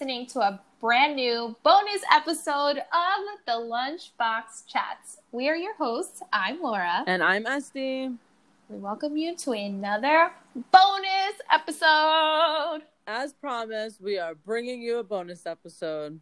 listening 0.00 0.24
to 0.24 0.40
a 0.40 0.58
brand 0.80 1.14
new 1.14 1.54
bonus 1.62 2.00
episode 2.10 2.78
of 2.78 3.20
the 3.44 3.52
Lunchbox 3.52 4.66
Chats. 4.66 5.18
We 5.30 5.46
are 5.50 5.54
your 5.54 5.74
hosts. 5.76 6.22
I'm 6.32 6.62
Laura. 6.62 7.04
And 7.06 7.22
I'm 7.22 7.46
Este. 7.46 7.74
We 7.74 8.78
welcome 8.78 9.18
you 9.18 9.36
to 9.36 9.52
another 9.52 10.32
bonus 10.54 11.34
episode. 11.52 12.80
As 13.06 13.34
promised, 13.34 14.00
we 14.00 14.18
are 14.18 14.34
bringing 14.34 14.80
you 14.80 15.00
a 15.00 15.04
bonus 15.04 15.44
episode. 15.44 16.18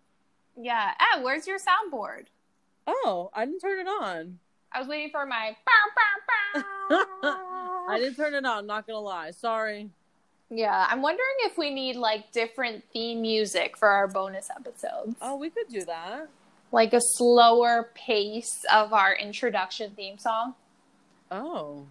Yeah. 0.60 0.94
Ah, 0.98 1.20
where's 1.22 1.46
your 1.46 1.60
soundboard? 1.60 2.24
Oh, 2.84 3.30
I 3.32 3.44
didn't 3.44 3.60
turn 3.60 3.78
it 3.78 3.88
on. 3.88 4.40
I 4.72 4.80
was 4.80 4.88
waiting 4.88 5.10
for 5.12 5.24
my. 5.24 5.56
I 6.90 7.96
didn't 7.96 8.16
turn 8.16 8.34
it 8.34 8.44
on, 8.44 8.66
not 8.66 8.88
gonna 8.88 8.98
lie. 8.98 9.30
Sorry. 9.30 9.88
Yeah, 10.50 10.86
I'm 10.88 11.02
wondering 11.02 11.26
if 11.40 11.58
we 11.58 11.70
need 11.70 11.96
like 11.96 12.32
different 12.32 12.84
theme 12.92 13.20
music 13.20 13.76
for 13.76 13.88
our 13.88 14.08
bonus 14.08 14.48
episodes. 14.50 15.16
Oh, 15.20 15.36
we 15.36 15.50
could 15.50 15.68
do 15.68 15.84
that. 15.84 16.28
Like 16.72 16.92
a 16.92 17.00
slower 17.00 17.90
pace 17.94 18.64
of 18.72 18.92
our 18.92 19.14
introduction 19.14 19.92
theme 19.92 20.18
song. 20.18 20.54
Oh. 21.30 21.86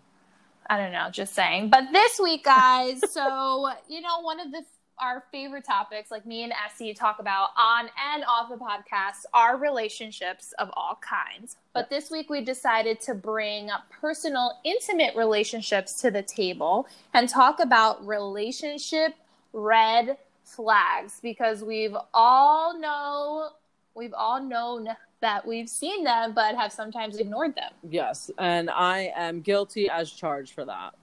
I 0.70 0.78
don't 0.78 0.92
know, 0.92 1.10
just 1.12 1.34
saying. 1.34 1.70
But 1.70 1.92
this 1.92 2.20
week, 2.22 2.44
guys, 2.44 3.00
so 3.12 3.72
you 3.88 4.02
know, 4.02 4.22
one 4.22 4.40
of 4.40 4.52
the 4.52 4.64
our 5.00 5.24
favorite 5.32 5.66
topics, 5.66 6.12
like 6.12 6.26
me 6.26 6.44
and 6.44 6.54
Essie 6.66 6.94
talk 6.94 7.20
about 7.20 7.50
on 7.58 7.90
and 8.14 8.24
off 8.28 8.50
the 8.50 8.56
podcast, 8.56 9.26
are 9.34 9.58
relationships 9.58 10.54
of 10.60 10.70
all 10.73 11.00
kinds. 11.02 11.58
But 11.73 11.90
this 11.90 12.09
week 12.09 12.30
we 12.30 12.44
decided 12.44 13.00
to 13.02 13.14
bring 13.14 13.70
personal, 13.90 14.59
intimate 14.64 15.16
relationships 15.16 16.02
to 16.02 16.12
the 16.12 16.23
table 16.23 16.88
and 17.14 17.30
talk 17.30 17.59
about 17.59 18.06
relationship 18.06 19.16
red 19.53 20.18
flags 20.44 21.20
because 21.22 21.64
we've 21.64 21.95
all 22.14 22.80
know 22.80 23.50
we've 23.95 24.14
all 24.14 24.42
known 24.42 24.88
that 25.20 25.45
we've 25.45 25.70
seen 25.70 26.03
them 26.03 26.34
but 26.34 26.56
have 26.56 26.72
sometimes 26.72 27.18
ignored 27.18 27.56
them. 27.56 27.72
Yes, 27.90 28.31
and 28.38 28.70
I 28.70 29.12
am 29.16 29.42
guilty 29.42 29.90
as 29.90 30.12
charged 30.12 30.53
for 30.53 30.66
that. 30.66 30.94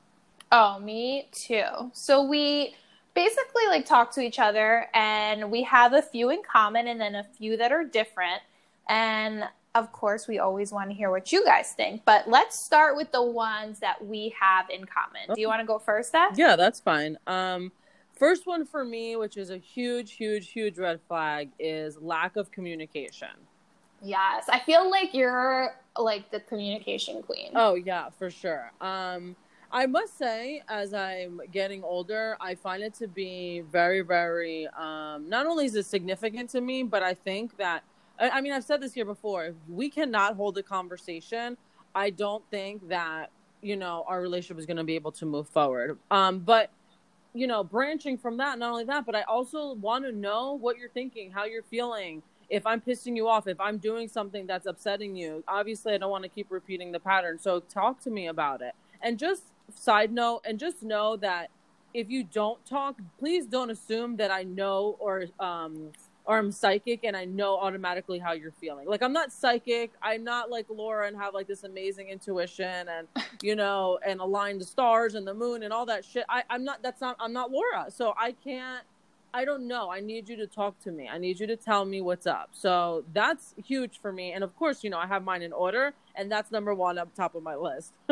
Oh, 0.52 0.78
me 0.78 1.28
too. 1.32 1.90
So 1.92 2.22
we 2.22 2.76
basically 3.14 3.66
like 3.68 3.86
talk 3.86 4.12
to 4.12 4.20
each 4.20 4.38
other 4.38 4.88
and 4.92 5.50
we 5.50 5.62
have 5.62 5.92
a 5.92 6.02
few 6.02 6.30
in 6.30 6.42
common 6.42 6.88
and 6.88 7.00
then 7.00 7.14
a 7.14 7.24
few 7.24 7.56
that 7.56 7.72
are 7.72 7.84
different. 7.84 8.42
And 8.88 9.44
of 9.74 9.90
course, 9.92 10.28
we 10.28 10.38
always 10.38 10.72
want 10.72 10.90
to 10.90 10.94
hear 10.94 11.10
what 11.10 11.32
you 11.32 11.44
guys 11.44 11.72
think. 11.72 12.04
But 12.04 12.28
let's 12.28 12.58
start 12.58 12.96
with 12.96 13.10
the 13.12 13.22
ones 13.22 13.80
that 13.80 14.04
we 14.04 14.34
have 14.40 14.70
in 14.70 14.84
common. 14.84 15.34
Do 15.34 15.40
you 15.40 15.48
want 15.48 15.60
to 15.60 15.66
go 15.66 15.78
first, 15.78 16.10
Steph? 16.10 16.36
Yeah, 16.36 16.54
that's 16.54 16.80
fine. 16.80 17.18
Um, 17.26 17.72
first 18.16 18.46
one 18.46 18.66
for 18.66 18.84
me, 18.84 19.16
which 19.16 19.36
is 19.36 19.50
a 19.50 19.58
huge, 19.58 20.12
huge, 20.12 20.50
huge 20.50 20.78
red 20.78 21.00
flag, 21.08 21.50
is 21.58 21.98
lack 22.00 22.36
of 22.36 22.52
communication. 22.52 23.28
Yes, 24.02 24.48
I 24.48 24.60
feel 24.60 24.88
like 24.90 25.14
you're 25.14 25.74
like 25.98 26.30
the 26.30 26.40
communication 26.40 27.22
queen. 27.22 27.52
Oh 27.54 27.74
yeah, 27.74 28.10
for 28.10 28.30
sure. 28.30 28.70
Um, 28.80 29.34
I 29.74 29.86
must 29.86 30.16
say, 30.16 30.62
as 30.68 30.94
I'm 30.94 31.40
getting 31.50 31.82
older, 31.82 32.36
I 32.40 32.54
find 32.54 32.80
it 32.80 32.94
to 32.94 33.08
be 33.08 33.64
very, 33.72 34.02
very. 34.02 34.68
Um, 34.68 35.28
not 35.28 35.46
only 35.46 35.66
is 35.66 35.74
it 35.74 35.84
significant 35.84 36.48
to 36.50 36.60
me, 36.60 36.84
but 36.84 37.02
I 37.02 37.12
think 37.14 37.56
that 37.58 37.82
I 38.18 38.40
mean, 38.40 38.52
I've 38.52 38.64
said 38.64 38.80
this 38.80 38.94
here 38.94 39.04
before. 39.04 39.46
If 39.46 39.54
we 39.68 39.90
cannot 39.90 40.36
hold 40.36 40.56
a 40.58 40.62
conversation, 40.62 41.56
I 41.94 42.10
don't 42.10 42.44
think 42.50 42.88
that 42.88 43.30
you 43.62 43.76
know 43.76 44.04
our 44.06 44.20
relationship 44.20 44.58
is 44.60 44.66
going 44.66 44.76
to 44.76 44.84
be 44.84 44.94
able 44.94 45.12
to 45.12 45.26
move 45.26 45.48
forward. 45.48 45.98
Um, 46.10 46.38
but 46.38 46.70
you 47.34 47.48
know, 47.48 47.64
branching 47.64 48.16
from 48.16 48.36
that, 48.36 48.60
not 48.60 48.70
only 48.70 48.84
that, 48.84 49.04
but 49.04 49.16
I 49.16 49.22
also 49.22 49.74
want 49.74 50.04
to 50.04 50.12
know 50.12 50.52
what 50.52 50.78
you're 50.78 50.90
thinking, 50.90 51.32
how 51.32 51.46
you're 51.46 51.64
feeling. 51.64 52.22
If 52.48 52.64
I'm 52.64 52.80
pissing 52.80 53.16
you 53.16 53.26
off, 53.26 53.48
if 53.48 53.58
I'm 53.58 53.78
doing 53.78 54.06
something 54.06 54.46
that's 54.46 54.66
upsetting 54.66 55.16
you, 55.16 55.42
obviously 55.48 55.94
I 55.94 55.98
don't 55.98 56.10
want 56.10 56.22
to 56.22 56.28
keep 56.28 56.46
repeating 56.50 56.92
the 56.92 57.00
pattern. 57.00 57.40
So 57.40 57.58
talk 57.58 58.00
to 58.02 58.10
me 58.10 58.28
about 58.28 58.60
it. 58.60 58.74
And 59.02 59.18
just 59.18 59.42
side 59.74 60.12
note, 60.12 60.42
and 60.44 60.58
just 60.58 60.82
know 60.82 61.16
that 61.16 61.50
if 61.94 62.10
you 62.10 62.24
don't 62.24 62.64
talk, 62.66 62.98
please 63.18 63.46
don't 63.46 63.70
assume 63.70 64.16
that 64.16 64.30
I 64.30 64.42
know 64.42 64.96
or 64.98 65.26
um 65.40 65.92
or 66.26 66.38
I'm 66.38 66.52
psychic 66.52 67.04
and 67.04 67.16
I 67.16 67.26
know 67.26 67.58
automatically 67.58 68.18
how 68.18 68.32
you're 68.32 68.52
feeling. 68.52 68.88
Like 68.88 69.02
I'm 69.02 69.12
not 69.12 69.32
psychic. 69.32 69.92
I'm 70.02 70.24
not 70.24 70.50
like 70.50 70.66
Laura 70.68 71.06
and 71.06 71.16
have 71.16 71.34
like 71.34 71.46
this 71.46 71.64
amazing 71.64 72.08
intuition 72.08 72.88
and 72.88 73.08
you 73.42 73.56
know 73.56 73.98
and 74.06 74.20
align 74.20 74.58
the 74.58 74.64
stars 74.64 75.14
and 75.14 75.26
the 75.26 75.34
moon 75.34 75.62
and 75.62 75.72
all 75.72 75.86
that 75.86 76.04
shit. 76.04 76.24
I, 76.28 76.42
I'm 76.50 76.64
not 76.64 76.82
that's 76.82 77.00
not 77.00 77.16
I'm 77.20 77.32
not 77.32 77.50
Laura. 77.50 77.86
So 77.90 78.14
I 78.18 78.32
can't 78.32 78.84
I 79.36 79.44
don't 79.44 79.66
know. 79.66 79.90
I 79.90 79.98
need 79.98 80.28
you 80.28 80.36
to 80.36 80.46
talk 80.46 80.78
to 80.84 80.92
me. 80.92 81.08
I 81.08 81.18
need 81.18 81.40
you 81.40 81.46
to 81.48 81.56
tell 81.56 81.84
me 81.84 82.00
what's 82.00 82.26
up. 82.26 82.50
So 82.52 83.04
that's 83.12 83.54
huge 83.64 83.98
for 84.00 84.12
me. 84.12 84.32
And 84.32 84.44
of 84.44 84.56
course, 84.56 84.84
you 84.84 84.90
know, 84.90 84.98
I 84.98 85.06
have 85.08 85.24
mine 85.24 85.42
in 85.42 85.52
order 85.52 85.92
and 86.14 86.30
that's 86.30 86.52
number 86.52 86.72
one 86.74 86.98
up 86.98 87.14
top 87.14 87.34
of 87.34 87.42
my 87.42 87.56
list. 87.56 87.92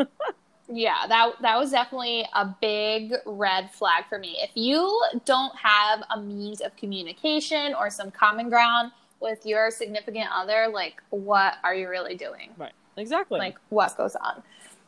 Yeah, 0.69 1.05
that 1.07 1.33
that 1.41 1.57
was 1.57 1.71
definitely 1.71 2.25
a 2.33 2.55
big 2.61 3.13
red 3.25 3.69
flag 3.71 4.05
for 4.07 4.17
me. 4.17 4.37
If 4.39 4.51
you 4.55 5.01
don't 5.25 5.55
have 5.57 6.03
a 6.15 6.21
means 6.21 6.61
of 6.61 6.75
communication 6.77 7.73
or 7.73 7.89
some 7.89 8.11
common 8.11 8.49
ground 8.49 8.91
with 9.19 9.45
your 9.45 9.71
significant 9.71 10.27
other, 10.33 10.69
like 10.71 11.01
what 11.09 11.55
are 11.63 11.75
you 11.75 11.89
really 11.89 12.15
doing? 12.15 12.51
Right. 12.57 12.73
Exactly. 12.97 13.39
Like 13.39 13.57
what 13.69 13.95
goes 13.97 14.15
on. 14.15 14.43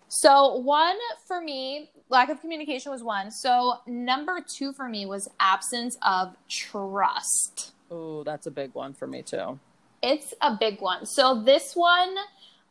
So, 0.08 0.58
one 0.58 0.98
for 1.26 1.42
me, 1.42 1.90
lack 2.10 2.30
of 2.30 2.40
communication 2.40 2.92
was 2.92 3.04
one. 3.04 3.32
So, 3.32 3.80
number 3.88 4.40
2 4.40 4.72
for 4.72 4.88
me 4.88 5.06
was 5.06 5.28
absence 5.40 5.98
of 6.04 6.36
trust. 6.48 7.74
Oh, 7.90 8.24
that's 8.24 8.46
a 8.46 8.52
big 8.52 8.74
one 8.76 8.94
for 8.94 9.08
me 9.08 9.24
too. 9.24 9.60
It's 10.04 10.34
a 10.42 10.56
big 10.56 10.80
one. 10.80 11.06
So, 11.06 11.42
this 11.42 11.76
one 11.76 12.16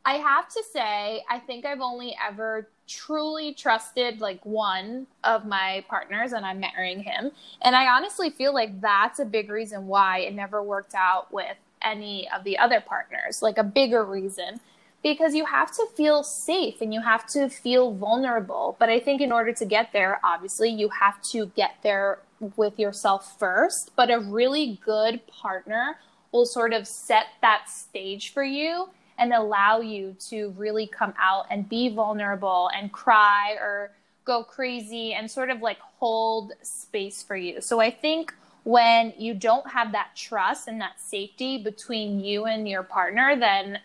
I 0.05 0.15
have 0.19 0.49
to 0.49 0.63
say, 0.73 1.25
I 1.31 1.39
think 1.39 1.65
I've 1.65 1.81
only 1.81 2.15
ever 2.27 2.69
truly 2.87 3.55
trusted 3.55 4.21
like 4.21 4.45
one 4.45 5.06
of 5.22 5.47
my 5.47 5.84
partners 5.89 6.33
and 6.33 6.45
I'm 6.45 6.61
marrying 6.61 7.03
him. 7.03 7.31
And 7.62 7.75
I 7.75 7.87
honestly 7.87 8.31
feel 8.31 8.53
like 8.53 8.81
that's 8.81 9.19
a 9.19 9.25
big 9.25 9.50
reason 9.50 9.87
why 9.87 10.19
it 10.19 10.34
never 10.34 10.62
worked 10.62 10.94
out 10.94 11.33
with 11.33 11.56
any 11.83 12.28
of 12.31 12.44
the 12.44 12.59
other 12.59 12.81
partners, 12.81 13.41
like 13.43 13.59
a 13.59 13.65
bigger 13.65 14.05
reason. 14.05 14.61
Because 15.03 15.34
you 15.34 15.44
have 15.44 15.71
to 15.73 15.87
feel 15.94 16.23
safe 16.23 16.81
and 16.81 16.94
you 16.94 17.03
have 17.03 17.27
to 17.28 17.50
feel 17.50 17.93
vulnerable. 17.93 18.75
But 18.78 18.89
I 18.89 18.99
think 18.99 19.21
in 19.21 19.33
order 19.33 19.53
to 19.53 19.67
get 19.67 19.93
there, 19.93 20.19
obviously, 20.25 20.71
you 20.71 20.89
have 20.89 21.21
to 21.33 21.53
get 21.55 21.75
there 21.83 22.21
with 22.56 22.78
yourself 22.78 23.39
first. 23.39 23.91
But 23.97 24.11
a 24.11 24.19
really 24.19 24.81
good 24.83 25.27
partner 25.27 25.99
will 26.33 26.47
sort 26.47 26.73
of 26.73 26.87
set 26.87 27.27
that 27.43 27.69
stage 27.69 28.33
for 28.33 28.43
you 28.43 28.89
and 29.19 29.33
allow 29.33 29.81
you 29.81 30.17
to 30.29 30.51
really 30.57 30.87
come 30.87 31.15
out 31.19 31.47
and 31.51 31.69
be 31.69 31.89
vulnerable 31.89 32.71
and 32.77 32.93
cry 32.93 33.57
or 33.61 33.93
go 34.25 34.43
crazy 34.43 35.13
and 35.13 35.31
sort 35.31 35.51
of 35.51 35.61
like 35.61 35.79
hold 35.99 36.53
space 36.63 37.23
for 37.23 37.37
you. 37.37 37.61
So 37.61 37.81
I 37.81 37.91
think 37.91 38.35
when 38.65 39.13
you 39.19 39.35
don't 39.35 39.69
have 39.71 39.93
that 39.93 40.11
trust 40.17 40.69
and 40.69 40.81
that 40.81 41.01
safety 41.01 41.59
between 41.59 42.21
you 42.21 42.47
and 42.47 42.69
your 42.69 42.83
partner, 42.83 43.37
then 43.39 43.79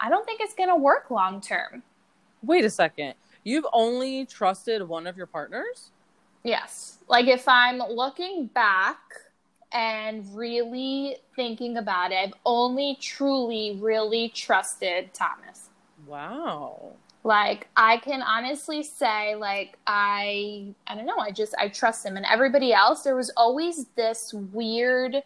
I 0.00 0.08
don't 0.08 0.24
think 0.24 0.40
it's 0.40 0.54
going 0.54 0.70
to 0.70 0.76
work 0.76 1.10
long 1.10 1.40
term. 1.40 1.82
Wait 2.42 2.64
a 2.64 2.70
second. 2.70 3.14
You've 3.44 3.66
only 3.72 4.24
trusted 4.26 4.86
one 4.86 5.06
of 5.06 5.16
your 5.16 5.26
partners? 5.26 5.90
Yes. 6.42 6.98
Like 7.08 7.26
if 7.26 7.46
I'm 7.46 7.78
looking 7.78 8.46
back 8.46 8.98
and 9.72 10.24
really 10.36 11.16
thinking 11.34 11.76
about 11.76 12.12
it, 12.12 12.16
I've 12.16 12.34
only 12.44 12.96
truly, 13.00 13.78
really 13.80 14.28
trusted 14.28 15.14
Thomas. 15.14 15.68
Wow. 16.06 16.92
Like 17.24 17.68
I 17.76 17.98
can 17.98 18.20
honestly 18.22 18.82
say, 18.82 19.36
like 19.36 19.78
I, 19.86 20.74
I 20.86 20.94
don't 20.96 21.06
know, 21.06 21.18
I 21.18 21.30
just 21.30 21.54
I 21.56 21.68
trust 21.68 22.04
him, 22.04 22.16
and 22.16 22.26
everybody 22.26 22.72
else. 22.72 23.02
There 23.02 23.14
was 23.14 23.30
always 23.36 23.86
this 23.94 24.34
weird 24.34 25.22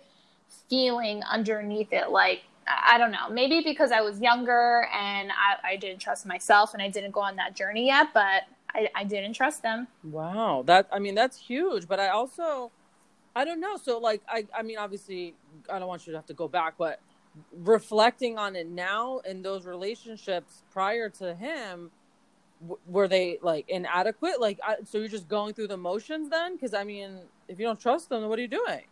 feeling 0.69 1.23
underneath 1.23 1.93
it, 1.93 2.11
like 2.11 2.43
I 2.69 2.99
don't 2.99 3.13
know, 3.13 3.31
maybe 3.31 3.63
because 3.63 3.93
I 3.93 4.01
was 4.03 4.21
younger 4.21 4.89
and 4.93 5.31
I, 5.31 5.73
I 5.73 5.77
didn't 5.77 6.01
trust 6.01 6.27
myself, 6.27 6.75
and 6.75 6.83
I 6.83 6.89
didn't 6.91 7.13
go 7.13 7.21
on 7.21 7.37
that 7.37 7.57
journey 7.57 7.87
yet, 7.87 8.09
but 8.13 8.43
I, 8.75 8.91
I 8.95 9.05
didn't 9.05 9.33
trust 9.33 9.63
them. 9.63 9.89
Wow, 10.05 10.65
that 10.67 10.89
I 10.93 10.99
mean 10.99 11.15
that's 11.15 11.39
huge, 11.39 11.89
but 11.89 11.99
I 11.99 12.09
also 12.09 12.73
I 13.37 13.45
don't 13.45 13.61
know. 13.61 13.77
So 13.77 13.99
like 13.99 14.23
I 14.29 14.47
I 14.57 14.63
mean 14.63 14.79
obviously 14.79 15.35
I 15.71 15.79
don't 15.79 15.89
want 15.89 16.07
you 16.07 16.13
to 16.13 16.19
have 16.19 16.27
to 16.27 16.35
go 16.35 16.49
back, 16.49 16.75
but 16.79 17.01
reflecting 17.53 18.39
on 18.39 18.57
it 18.57 18.67
now 18.67 19.19
in 19.19 19.43
those 19.43 19.67
relationships 19.67 20.63
prior 20.73 21.11
to 21.11 21.35
him 21.35 21.91
w- 22.63 22.81
were 22.87 23.07
they 23.07 23.39
like 23.43 23.69
inadequate? 23.69 24.41
Like 24.41 24.59
I, 24.65 24.77
so 24.85 24.97
you're 24.99 25.09
just 25.09 25.29
going 25.29 25.53
through 25.53 25.69
the 25.69 25.77
motions 25.77 26.31
then? 26.31 26.57
Because 26.57 26.73
i 26.73 26.83
mean 26.83 27.19
if 27.47 27.61
you 27.61 27.67
don't 27.67 27.79
trust 27.79 28.09
them 28.09 28.23
then 28.23 28.31
what 28.31 28.39
are 28.39 28.43
you 28.43 28.49
doing? 28.49 28.85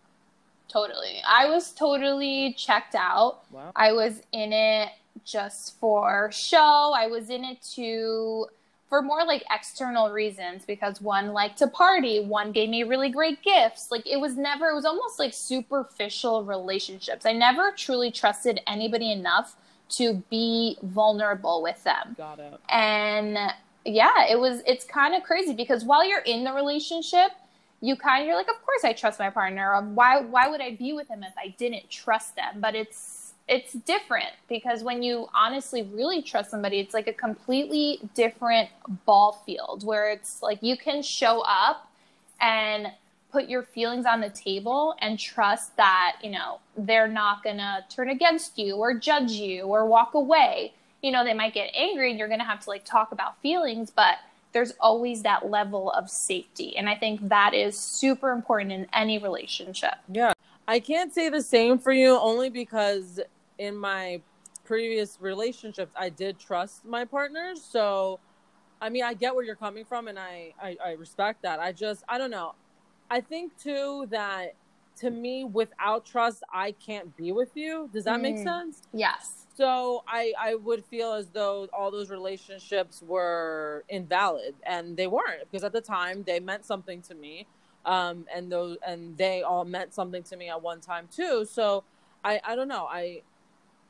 Totally. 0.68 1.22
I 1.26 1.48
was 1.48 1.72
totally 1.72 2.54
checked 2.54 2.94
out. 2.94 3.50
Wow. 3.50 3.72
i 3.76 3.92
was 3.92 4.20
in 4.32 4.52
it 4.52 4.90
just 5.24 5.78
for 5.80 6.30
show. 6.32 6.92
I 6.94 7.06
was 7.06 7.30
in 7.30 7.44
it 7.44 7.62
to 7.76 8.46
for 8.88 9.02
more 9.02 9.24
like 9.24 9.42
external 9.50 10.10
reasons 10.10 10.64
because 10.66 11.00
one 11.00 11.32
liked 11.32 11.58
to 11.58 11.66
party, 11.66 12.24
one 12.24 12.52
gave 12.52 12.68
me 12.68 12.82
really 12.82 13.08
great 13.08 13.42
gifts. 13.42 13.90
Like 13.90 14.06
it 14.06 14.20
was 14.20 14.36
never, 14.36 14.68
it 14.68 14.74
was 14.74 14.84
almost 14.84 15.18
like 15.18 15.32
superficial 15.32 16.44
relationships. 16.44 17.26
I 17.26 17.32
never 17.32 17.72
truly 17.72 18.10
trusted 18.10 18.60
anybody 18.66 19.10
enough 19.10 19.56
to 19.90 20.22
be 20.30 20.78
vulnerable 20.82 21.62
with 21.62 21.82
them. 21.84 22.14
Got 22.16 22.38
it. 22.38 22.60
And 22.68 23.38
yeah, 23.84 24.26
it 24.30 24.38
was, 24.38 24.62
it's 24.66 24.84
kind 24.84 25.14
of 25.14 25.22
crazy 25.22 25.54
because 25.54 25.84
while 25.84 26.06
you're 26.06 26.20
in 26.20 26.44
the 26.44 26.52
relationship, 26.52 27.32
you 27.80 27.96
kind 27.96 28.22
of, 28.22 28.28
you're 28.28 28.36
like, 28.36 28.48
of 28.48 28.62
course 28.64 28.84
I 28.84 28.92
trust 28.92 29.18
my 29.18 29.30
partner. 29.30 29.80
Why, 29.94 30.20
why 30.20 30.48
would 30.48 30.60
I 30.60 30.76
be 30.76 30.92
with 30.92 31.08
him 31.08 31.22
if 31.22 31.34
I 31.36 31.48
didn't 31.58 31.90
trust 31.90 32.36
them? 32.36 32.60
But 32.60 32.74
it's, 32.74 33.23
it's 33.46 33.72
different 33.72 34.30
because 34.48 34.82
when 34.82 35.02
you 35.02 35.28
honestly 35.34 35.82
really 35.82 36.22
trust 36.22 36.50
somebody, 36.50 36.80
it's 36.80 36.94
like 36.94 37.06
a 37.06 37.12
completely 37.12 37.98
different 38.14 38.70
ball 39.04 39.42
field 39.44 39.84
where 39.84 40.10
it's 40.10 40.42
like 40.42 40.62
you 40.62 40.76
can 40.76 41.02
show 41.02 41.42
up 41.42 41.90
and 42.40 42.88
put 43.30 43.48
your 43.48 43.62
feelings 43.62 44.06
on 44.06 44.20
the 44.20 44.30
table 44.30 44.94
and 45.00 45.18
trust 45.18 45.76
that, 45.76 46.16
you 46.22 46.30
know, 46.30 46.60
they're 46.76 47.08
not 47.08 47.42
going 47.42 47.58
to 47.58 47.84
turn 47.90 48.08
against 48.08 48.58
you 48.58 48.76
or 48.76 48.94
judge 48.94 49.32
you 49.32 49.64
or 49.64 49.84
walk 49.84 50.14
away. 50.14 50.72
You 51.02 51.10
know, 51.10 51.24
they 51.24 51.34
might 51.34 51.52
get 51.52 51.70
angry 51.74 52.10
and 52.10 52.18
you're 52.18 52.28
going 52.28 52.40
to 52.40 52.46
have 52.46 52.60
to 52.60 52.70
like 52.70 52.84
talk 52.84 53.12
about 53.12 53.40
feelings, 53.42 53.90
but 53.90 54.18
there's 54.52 54.72
always 54.80 55.22
that 55.22 55.50
level 55.50 55.90
of 55.90 56.08
safety. 56.08 56.76
And 56.76 56.88
I 56.88 56.94
think 56.94 57.28
that 57.28 57.52
is 57.52 57.76
super 57.76 58.30
important 58.30 58.72
in 58.72 58.86
any 58.92 59.18
relationship. 59.18 59.94
Yeah. 60.08 60.32
I 60.66 60.80
can't 60.80 61.12
say 61.12 61.28
the 61.28 61.42
same 61.42 61.78
for 61.78 61.92
you 61.92 62.18
only 62.18 62.48
because 62.48 63.20
in 63.58 63.76
my 63.76 64.20
previous 64.64 65.18
relationships, 65.20 65.92
I 65.96 66.08
did 66.08 66.38
trust 66.38 66.84
my 66.84 67.04
partners. 67.04 67.62
So, 67.62 68.18
I 68.80 68.88
mean, 68.88 69.04
I 69.04 69.14
get 69.14 69.34
where 69.34 69.44
you're 69.44 69.54
coming 69.56 69.84
from, 69.84 70.08
and 70.08 70.18
I, 70.18 70.54
I, 70.60 70.76
I 70.84 70.92
respect 70.92 71.42
that. 71.42 71.60
I 71.60 71.72
just, 71.72 72.04
I 72.08 72.18
don't 72.18 72.30
know. 72.30 72.54
I 73.10 73.20
think 73.20 73.56
too 73.58 74.06
that 74.10 74.54
to 74.96 75.10
me, 75.10 75.44
without 75.44 76.06
trust, 76.06 76.42
I 76.52 76.72
can't 76.72 77.16
be 77.16 77.32
with 77.32 77.50
you. 77.56 77.90
Does 77.92 78.04
that 78.04 78.18
mm. 78.20 78.22
make 78.22 78.38
sense? 78.38 78.82
Yes. 78.92 79.46
So 79.56 80.02
I, 80.08 80.32
I 80.38 80.54
would 80.56 80.84
feel 80.84 81.12
as 81.12 81.28
though 81.28 81.68
all 81.72 81.90
those 81.90 82.10
relationships 82.10 83.02
were 83.06 83.84
invalid, 83.88 84.54
and 84.64 84.96
they 84.96 85.06
weren't 85.06 85.50
because 85.50 85.64
at 85.64 85.72
the 85.72 85.80
time 85.80 86.24
they 86.24 86.40
meant 86.40 86.64
something 86.64 87.02
to 87.02 87.14
me, 87.14 87.46
um, 87.86 88.26
and 88.34 88.50
those 88.50 88.78
and 88.86 89.16
they 89.16 89.42
all 89.42 89.64
meant 89.64 89.94
something 89.94 90.22
to 90.24 90.36
me 90.36 90.48
at 90.48 90.60
one 90.60 90.80
time 90.80 91.08
too. 91.14 91.44
So 91.44 91.84
I, 92.24 92.40
I 92.44 92.56
don't 92.56 92.68
know. 92.68 92.86
I 92.90 93.22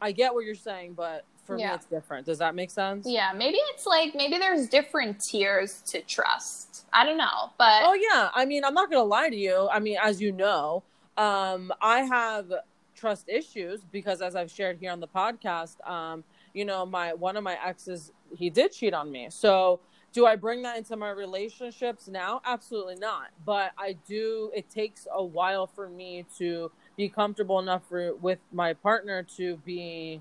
I 0.05 0.13
get 0.13 0.35
what 0.35 0.45
you're 0.45 0.55
saying, 0.55 0.93
but 0.93 1.25
for 1.47 1.59
yeah. 1.59 1.71
me 1.71 1.75
it's 1.77 1.87
different. 1.87 2.27
Does 2.27 2.39
that 2.39 2.55
make 2.55 2.71
sense? 2.71 3.07
Yeah, 3.09 3.33
maybe 3.35 3.57
it's 3.73 3.87
like 3.87 4.15
maybe 4.15 4.37
there's 4.37 4.69
different 4.69 5.19
tiers 5.19 5.81
to 5.87 6.03
trust. 6.03 6.85
I 6.93 7.07
don't 7.07 7.17
know, 7.17 7.51
but 7.57 7.83
Oh 7.85 7.95
yeah, 7.95 8.29
I 8.35 8.45
mean, 8.45 8.65
I'm 8.65 8.75
not 8.75 8.91
going 8.91 9.01
to 9.01 9.09
lie 9.09 9.31
to 9.31 9.37
you. 9.37 9.67
I 9.73 9.81
mean, 9.81 9.97
as 10.03 10.21
you 10.21 10.31
know, 10.31 10.83
um 11.17 11.73
I 11.81 12.01
have 12.01 12.53
trust 12.95 13.29
issues 13.29 13.81
because 13.91 14.21
as 14.21 14.37
I've 14.37 14.51
shared 14.51 14.79
here 14.79 14.93
on 14.93 15.01
the 15.01 15.09
podcast, 15.09 15.77
um 15.89 16.23
you 16.53 16.67
know, 16.67 16.85
my 16.85 17.15
one 17.15 17.39
of 17.39 17.43
my 17.43 17.57
exes 17.65 18.13
he 18.37 18.51
did 18.51 18.73
cheat 18.73 18.93
on 18.93 19.11
me. 19.11 19.29
So 19.31 19.81
do 20.13 20.27
I 20.27 20.37
bring 20.37 20.63
that 20.63 20.77
into 20.77 20.97
my 20.97 21.11
relationships 21.11 22.09
now? 22.09 22.43
Absolutely 22.45 22.97
not. 22.97 23.29
But 23.47 23.73
I 23.79 23.97
do 24.07 24.51
it 24.55 24.69
takes 24.69 25.09
a 25.11 25.25
while 25.25 25.67
for 25.67 25.89
me 25.89 26.27
to 26.39 26.71
be 26.97 27.09
comfortable 27.09 27.59
enough 27.59 27.83
for 27.89 28.15
with 28.17 28.39
my 28.53 28.73
partner 28.73 29.23
to 29.37 29.57
be 29.59 30.21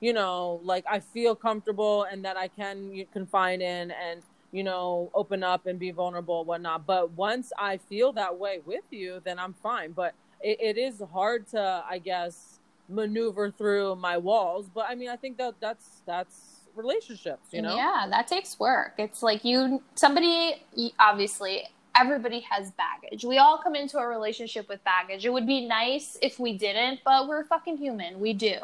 you 0.00 0.12
know 0.12 0.60
like 0.64 0.84
i 0.90 0.98
feel 0.98 1.34
comfortable 1.34 2.04
and 2.04 2.24
that 2.24 2.36
i 2.36 2.48
can 2.48 3.04
confide 3.12 3.60
in 3.60 3.90
and 3.90 4.22
you 4.52 4.62
know 4.62 5.10
open 5.14 5.42
up 5.42 5.66
and 5.66 5.78
be 5.78 5.90
vulnerable 5.90 6.40
and 6.40 6.48
whatnot. 6.48 6.86
But 6.86 7.12
once 7.12 7.52
i 7.58 7.78
feel 7.78 8.12
that 8.12 8.38
way 8.38 8.60
with 8.64 8.84
you 8.90 9.20
then 9.24 9.38
i'm 9.38 9.54
fine. 9.54 9.92
But 9.92 10.14
it, 10.40 10.60
it 10.60 10.78
is 10.78 11.02
hard 11.12 11.48
to 11.48 11.82
i 11.88 11.98
guess 11.98 12.60
maneuver 12.88 13.50
through 13.50 13.96
my 13.96 14.18
walls. 14.18 14.68
But 14.72 14.86
i 14.88 14.94
mean 14.94 15.08
i 15.08 15.16
think 15.16 15.38
that 15.38 15.54
that's 15.60 16.02
that's 16.06 16.60
relationships 16.74 17.48
you 17.52 17.60
know? 17.60 17.76
yeah 17.76 18.06
that 18.08 18.26
takes 18.28 18.58
work. 18.58 18.94
It's 18.98 19.22
like 19.22 19.44
you 19.44 19.82
somebody 19.94 20.62
obviously 20.98 21.64
everybody 21.94 22.40
has 22.50 22.70
baggage. 22.72 23.24
We 23.24 23.38
all 23.38 23.58
come 23.58 23.74
into 23.74 23.98
a 23.98 24.06
relationship 24.06 24.68
with 24.68 24.82
baggage. 24.84 25.24
It 25.26 25.32
would 25.32 25.46
be 25.46 25.66
nice 25.66 26.16
if 26.22 26.38
we 26.38 26.56
didn't, 26.56 27.00
but 27.04 27.28
we're 27.28 27.44
fucking 27.44 27.76
human. 27.76 28.20
We 28.20 28.32
do. 28.32 28.56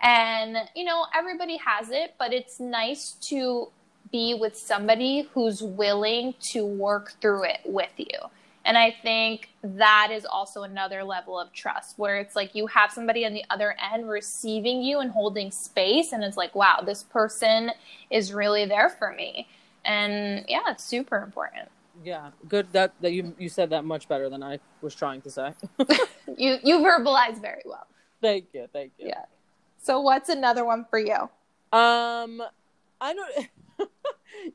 And, 0.00 0.56
you 0.76 0.84
know, 0.84 1.06
everybody 1.14 1.56
has 1.56 1.90
it, 1.90 2.14
but 2.18 2.32
it's 2.32 2.60
nice 2.60 3.12
to 3.28 3.68
be 4.12 4.34
with 4.34 4.56
somebody 4.56 5.28
who's 5.34 5.62
willing 5.62 6.34
to 6.52 6.64
work 6.64 7.14
through 7.20 7.44
it 7.44 7.60
with 7.64 7.92
you. 7.96 8.18
And 8.64 8.76
I 8.76 8.94
think 9.02 9.48
that 9.62 10.10
is 10.12 10.26
also 10.26 10.62
another 10.62 11.02
level 11.02 11.40
of 11.40 11.52
trust 11.52 11.98
where 11.98 12.18
it's 12.18 12.36
like 12.36 12.54
you 12.54 12.66
have 12.66 12.92
somebody 12.92 13.24
on 13.24 13.32
the 13.32 13.44
other 13.50 13.74
end 13.92 14.08
receiving 14.08 14.82
you 14.82 15.00
and 15.00 15.10
holding 15.10 15.50
space. 15.50 16.12
And 16.12 16.22
it's 16.22 16.36
like, 16.36 16.54
wow, 16.54 16.82
this 16.84 17.02
person 17.02 17.70
is 18.10 18.32
really 18.32 18.66
there 18.66 18.90
for 18.90 19.12
me. 19.12 19.48
And 19.84 20.44
yeah, 20.48 20.64
it's 20.68 20.84
super 20.84 21.22
important. 21.22 21.70
Yeah, 22.08 22.30
good 22.48 22.72
that 22.72 22.94
that 23.02 23.12
you 23.12 23.34
you 23.38 23.50
said 23.50 23.68
that 23.70 23.84
much 23.84 24.08
better 24.08 24.30
than 24.30 24.42
I 24.42 24.60
was 24.80 24.94
trying 24.94 25.20
to 25.22 25.30
say. 25.30 25.52
you 26.38 26.56
you 26.64 26.78
verbalize 26.78 27.38
very 27.38 27.60
well. 27.66 27.86
Thank 28.22 28.46
you, 28.54 28.66
thank 28.72 28.92
you. 28.98 29.08
Yeah. 29.08 29.24
So 29.76 30.00
what's 30.00 30.30
another 30.30 30.64
one 30.64 30.86
for 30.88 30.98
you? 30.98 31.20
Um, 31.70 32.42
I 32.98 33.12
don't. 33.12 33.48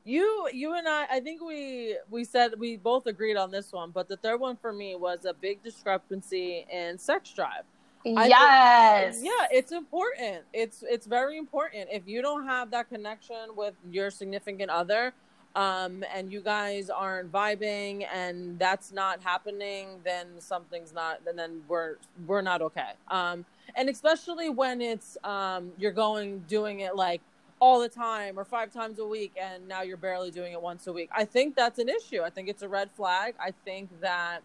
you 0.04 0.48
you 0.52 0.74
and 0.74 0.88
I 0.88 1.06
I 1.08 1.20
think 1.20 1.40
we 1.40 1.96
we 2.10 2.24
said 2.24 2.54
we 2.58 2.76
both 2.76 3.06
agreed 3.06 3.36
on 3.36 3.52
this 3.52 3.72
one, 3.72 3.92
but 3.92 4.08
the 4.08 4.16
third 4.16 4.40
one 4.40 4.56
for 4.56 4.72
me 4.72 4.96
was 4.96 5.24
a 5.24 5.32
big 5.32 5.62
discrepancy 5.62 6.66
in 6.72 6.98
sex 6.98 7.32
drive. 7.32 7.62
Yes. 8.04 9.20
Think, 9.20 9.30
yeah, 9.30 9.46
it's 9.58 9.70
important. 9.70 10.42
It's 10.52 10.82
it's 10.82 11.06
very 11.06 11.38
important. 11.38 11.88
If 11.92 12.02
you 12.08 12.20
don't 12.20 12.46
have 12.46 12.72
that 12.72 12.88
connection 12.88 13.54
with 13.56 13.74
your 13.92 14.10
significant 14.10 14.70
other, 14.70 15.14
um, 15.54 16.04
and 16.12 16.32
you 16.32 16.40
guys 16.40 16.90
aren't 16.90 17.30
vibing 17.30 18.06
and 18.12 18.58
that's 18.58 18.92
not 18.92 19.22
happening, 19.22 20.00
then 20.04 20.26
something's 20.38 20.92
not, 20.92 21.20
and 21.26 21.38
then 21.38 21.62
we're, 21.68 21.96
we're 22.26 22.42
not 22.42 22.60
okay. 22.62 22.92
Um, 23.08 23.44
and 23.76 23.88
especially 23.88 24.50
when 24.50 24.80
it's, 24.80 25.16
um, 25.24 25.72
you're 25.78 25.92
going, 25.92 26.40
doing 26.48 26.80
it 26.80 26.96
like 26.96 27.20
all 27.60 27.80
the 27.80 27.88
time 27.88 28.38
or 28.38 28.44
five 28.44 28.72
times 28.72 28.98
a 28.98 29.06
week 29.06 29.32
and 29.40 29.66
now 29.68 29.82
you're 29.82 29.96
barely 29.96 30.30
doing 30.30 30.52
it 30.52 30.60
once 30.60 30.86
a 30.86 30.92
week. 30.92 31.08
I 31.16 31.24
think 31.24 31.54
that's 31.54 31.78
an 31.78 31.88
issue. 31.88 32.22
I 32.22 32.30
think 32.30 32.48
it's 32.48 32.62
a 32.62 32.68
red 32.68 32.90
flag. 32.90 33.34
I 33.40 33.52
think 33.64 33.88
that, 34.00 34.40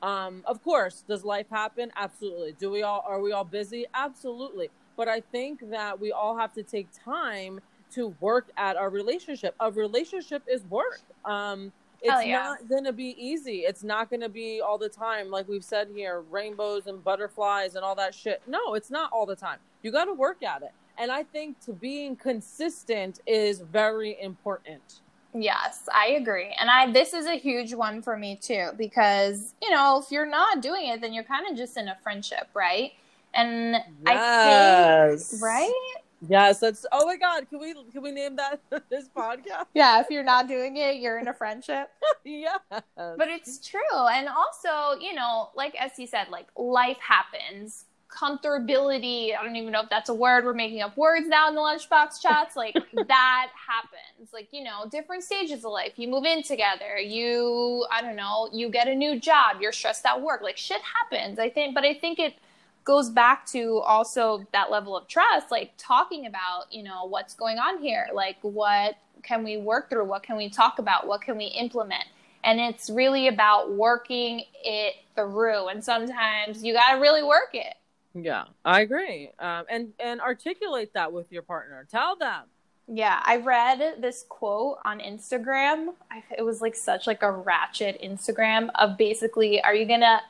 um, 0.00 0.42
of 0.46 0.62
course, 0.62 1.04
does 1.06 1.24
life 1.24 1.46
happen? 1.50 1.90
Absolutely. 1.96 2.52
Do 2.58 2.70
we 2.70 2.82
all, 2.82 3.04
are 3.06 3.20
we 3.20 3.32
all 3.32 3.44
busy? 3.44 3.86
Absolutely. 3.94 4.70
But 4.96 5.08
I 5.08 5.20
think 5.20 5.70
that 5.70 6.00
we 6.00 6.12
all 6.12 6.36
have 6.36 6.52
to 6.54 6.62
take 6.62 6.86
time 7.04 7.60
to 7.94 8.14
work 8.20 8.46
at 8.56 8.76
our 8.76 8.90
relationship. 8.90 9.54
A 9.60 9.70
relationship 9.70 10.42
is 10.46 10.62
work. 10.64 11.00
Um, 11.24 11.72
it's 12.02 12.26
yeah. 12.26 12.42
not 12.42 12.68
going 12.68 12.84
to 12.84 12.92
be 12.92 13.14
easy. 13.16 13.60
It's 13.60 13.84
not 13.84 14.10
going 14.10 14.22
to 14.22 14.28
be 14.28 14.60
all 14.60 14.76
the 14.76 14.88
time, 14.88 15.30
like 15.30 15.48
we've 15.48 15.64
said 15.64 15.88
here, 15.94 16.22
rainbows 16.30 16.88
and 16.88 17.02
butterflies 17.02 17.76
and 17.76 17.84
all 17.84 17.94
that 17.94 18.12
shit. 18.14 18.42
No, 18.48 18.74
it's 18.74 18.90
not 18.90 19.12
all 19.12 19.24
the 19.24 19.36
time. 19.36 19.58
You 19.82 19.92
got 19.92 20.06
to 20.06 20.12
work 20.12 20.42
at 20.42 20.62
it. 20.62 20.72
And 20.98 21.12
I 21.12 21.22
think 21.22 21.60
to 21.60 21.72
being 21.72 22.16
consistent 22.16 23.20
is 23.26 23.60
very 23.60 24.20
important. 24.20 25.00
Yes, 25.34 25.88
I 25.94 26.08
agree. 26.08 26.54
And 26.58 26.68
I 26.68 26.92
this 26.92 27.14
is 27.14 27.26
a 27.26 27.36
huge 27.36 27.72
one 27.72 28.02
for 28.02 28.18
me 28.18 28.36
too 28.36 28.70
because, 28.76 29.54
you 29.62 29.70
know, 29.70 30.02
if 30.04 30.10
you're 30.10 30.26
not 30.26 30.60
doing 30.60 30.88
it 30.88 31.00
then 31.00 31.14
you're 31.14 31.24
kind 31.24 31.46
of 31.50 31.56
just 31.56 31.76
in 31.76 31.88
a 31.88 31.96
friendship, 32.02 32.48
right? 32.54 32.92
And 33.32 33.76
yes. 34.06 34.06
I 34.06 35.30
think 35.30 35.42
right? 35.42 35.94
Yes, 36.28 36.60
that's. 36.60 36.86
Oh 36.92 37.06
my 37.06 37.16
God, 37.16 37.48
can 37.48 37.58
we 37.58 37.74
can 37.90 38.02
we 38.02 38.12
name 38.12 38.36
that 38.36 38.60
this 38.90 39.08
podcast? 39.08 39.66
Yeah, 39.74 40.00
if 40.00 40.06
you're 40.10 40.22
not 40.22 40.46
doing 40.46 40.76
it, 40.76 40.96
you're 40.96 41.18
in 41.18 41.28
a 41.28 41.34
friendship. 41.34 41.90
yeah, 42.24 42.58
but 42.70 43.28
it's 43.28 43.58
true, 43.66 44.06
and 44.12 44.28
also, 44.28 45.00
you 45.00 45.14
know, 45.14 45.50
like 45.56 45.74
Este 45.78 46.08
said, 46.08 46.28
like 46.30 46.46
life 46.56 46.98
happens. 47.00 47.86
Comfortability. 48.08 49.34
I 49.34 49.42
don't 49.42 49.56
even 49.56 49.72
know 49.72 49.80
if 49.80 49.88
that's 49.88 50.10
a 50.10 50.14
word. 50.14 50.44
We're 50.44 50.52
making 50.52 50.82
up 50.82 50.98
words 50.98 51.26
now 51.28 51.48
in 51.48 51.54
the 51.54 51.62
lunchbox 51.62 52.20
chats. 52.22 52.56
Like 52.56 52.74
that 52.74 53.48
happens. 53.56 54.34
Like 54.34 54.48
you 54.52 54.62
know, 54.62 54.86
different 54.90 55.24
stages 55.24 55.64
of 55.64 55.72
life. 55.72 55.92
You 55.96 56.08
move 56.08 56.26
in 56.26 56.42
together. 56.42 56.98
You, 56.98 57.86
I 57.90 58.02
don't 58.02 58.16
know, 58.16 58.50
you 58.52 58.68
get 58.68 58.86
a 58.86 58.94
new 58.94 59.18
job. 59.18 59.56
You're 59.62 59.72
stressed 59.72 60.04
at 60.04 60.20
work. 60.20 60.42
Like 60.42 60.58
shit 60.58 60.82
happens. 60.82 61.38
I 61.38 61.48
think, 61.48 61.74
but 61.74 61.84
I 61.84 61.94
think 61.94 62.18
it 62.18 62.34
goes 62.84 63.10
back 63.10 63.46
to 63.46 63.78
also 63.86 64.46
that 64.52 64.70
level 64.70 64.96
of 64.96 65.06
trust 65.06 65.50
like 65.50 65.72
talking 65.78 66.26
about 66.26 66.64
you 66.70 66.82
know 66.82 67.06
what's 67.06 67.34
going 67.34 67.58
on 67.58 67.78
here 67.78 68.08
like 68.12 68.36
what 68.42 68.96
can 69.22 69.44
we 69.44 69.56
work 69.56 69.88
through 69.88 70.04
what 70.04 70.22
can 70.22 70.36
we 70.36 70.48
talk 70.48 70.78
about 70.78 71.06
what 71.06 71.22
can 71.22 71.36
we 71.36 71.46
implement? 71.46 72.04
And 72.44 72.58
it's 72.58 72.90
really 72.90 73.28
about 73.28 73.72
working 73.72 74.42
it 74.64 74.94
through. 75.14 75.68
And 75.68 75.82
sometimes 75.82 76.64
you 76.64 76.74
got 76.74 76.94
to 76.94 77.00
really 77.00 77.22
work 77.22 77.50
it. 77.54 77.74
Yeah 78.14 78.44
i 78.64 78.80
agree. 78.82 79.30
Um, 79.38 79.64
and 79.70 79.92
and 79.98 80.20
articulate 80.20 80.92
that 80.94 81.12
with 81.12 81.32
your 81.32 81.42
partner. 81.42 81.86
Tell 81.90 82.16
them. 82.16 82.44
Yeah, 82.88 83.20
I 83.22 83.36
read 83.36 84.02
this 84.02 84.24
quote 84.28 84.78
on 84.84 84.98
Instagram. 84.98 85.94
I, 86.10 86.22
it 86.36 86.42
was 86.42 86.60
like 86.60 86.74
such 86.74 87.06
like 87.06 87.22
a 87.22 87.30
ratchet 87.30 87.98
Instagram 88.02 88.68
of 88.74 88.98
basically, 88.98 89.62
are 89.62 89.74
you 89.74 89.86
gonna 89.86 90.20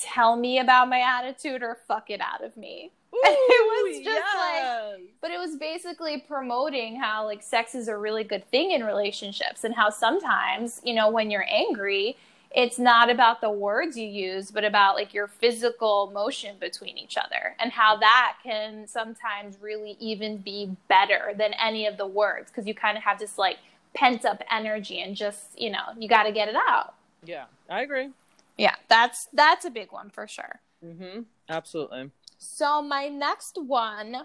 tell 0.00 0.36
me 0.36 0.58
about 0.58 0.88
my 0.88 1.00
attitude 1.00 1.62
or 1.62 1.78
fuck 1.86 2.10
it 2.10 2.20
out 2.20 2.42
of 2.42 2.56
me? 2.56 2.90
Ooh, 3.14 3.20
it 3.24 3.88
was 3.88 3.96
just 3.98 4.06
yes. 4.06 4.94
like, 4.96 5.02
but 5.20 5.30
it 5.30 5.38
was 5.38 5.56
basically 5.56 6.24
promoting 6.26 6.96
how 6.96 7.24
like 7.24 7.42
sex 7.42 7.74
is 7.74 7.88
a 7.88 7.96
really 7.96 8.24
good 8.24 8.48
thing 8.50 8.70
in 8.70 8.84
relationships 8.84 9.64
and 9.64 9.74
how 9.74 9.90
sometimes, 9.90 10.80
you 10.84 10.94
know, 10.94 11.10
when 11.10 11.30
you're 11.30 11.46
angry, 11.50 12.16
it's 12.52 12.78
not 12.78 13.10
about 13.10 13.40
the 13.40 13.50
words 13.50 13.96
you 13.96 14.06
use, 14.06 14.50
but 14.50 14.64
about 14.64 14.96
like 14.96 15.14
your 15.14 15.28
physical 15.28 16.10
motion 16.12 16.56
between 16.58 16.98
each 16.98 17.16
other 17.16 17.54
and 17.60 17.70
how 17.70 17.96
that 17.96 18.36
can 18.42 18.86
sometimes 18.86 19.56
really 19.60 19.96
even 20.00 20.38
be 20.38 20.76
better 20.88 21.32
than 21.36 21.52
any 21.54 21.86
of 21.86 21.96
the 21.96 22.06
words 22.06 22.50
because 22.50 22.66
you 22.66 22.74
kind 22.74 22.96
of 22.96 23.04
have 23.04 23.18
this 23.18 23.38
like 23.38 23.58
pent 23.94 24.24
up 24.24 24.42
energy 24.50 25.00
and 25.00 25.14
just, 25.14 25.58
you 25.58 25.70
know, 25.70 25.84
you 25.98 26.08
got 26.08 26.24
to 26.24 26.32
get 26.32 26.48
it 26.48 26.56
out. 26.56 26.94
yeah, 27.24 27.44
I 27.68 27.82
agree. 27.82 28.10
Yeah, 28.60 28.74
that's 28.88 29.28
that's 29.32 29.64
a 29.64 29.70
big 29.70 29.92
one 29.92 30.10
for 30.10 30.26
sure. 30.26 30.60
Mm-hmm. 30.84 31.22
Absolutely. 31.48 32.10
So 32.38 32.82
my 32.82 33.08
next 33.08 33.58
one 33.60 34.16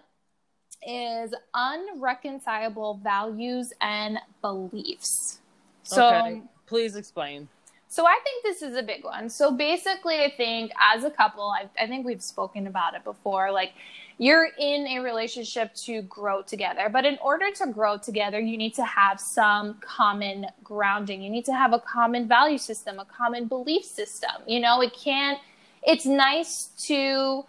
is 0.87 1.33
unreconcilable 1.53 2.99
values 3.03 3.73
and 3.81 4.19
beliefs. 4.41 5.39
So 5.83 6.07
okay. 6.07 6.41
Please 6.65 6.95
explain. 6.95 7.47
So 7.95 8.05
I 8.05 8.19
think 8.25 8.43
this 8.43 8.61
is 8.61 8.75
a 8.75 8.83
big 8.83 9.05
one. 9.05 9.29
So 9.29 9.51
basically 9.51 10.15
I 10.21 10.29
think 10.35 10.73
as 10.81 11.05
a 11.05 11.09
couple, 11.09 11.49
I, 11.49 11.69
I 11.81 11.87
think 11.87 12.05
we've 12.05 12.21
spoken 12.21 12.67
about 12.67 12.93
it 12.93 13.05
before, 13.05 13.53
like 13.53 13.71
you're 14.17 14.49
in 14.59 14.85
a 14.85 14.99
relationship 14.99 15.73
to 15.85 16.01
grow 16.01 16.41
together. 16.41 16.89
But 16.91 17.05
in 17.05 17.17
order 17.23 17.51
to 17.51 17.67
grow 17.67 17.97
together, 17.97 18.37
you 18.37 18.57
need 18.57 18.73
to 18.73 18.83
have 18.83 19.21
some 19.21 19.75
common 19.75 20.47
grounding. 20.61 21.21
You 21.21 21.29
need 21.29 21.45
to 21.45 21.53
have 21.53 21.71
a 21.71 21.79
common 21.79 22.27
value 22.27 22.57
system, 22.57 22.99
a 22.99 23.05
common 23.05 23.45
belief 23.45 23.85
system. 23.85 24.41
You 24.45 24.59
know, 24.59 24.81
it 24.81 24.91
can't, 24.93 25.39
it's 25.81 26.05
nice 26.05 26.71
to, 26.87 27.45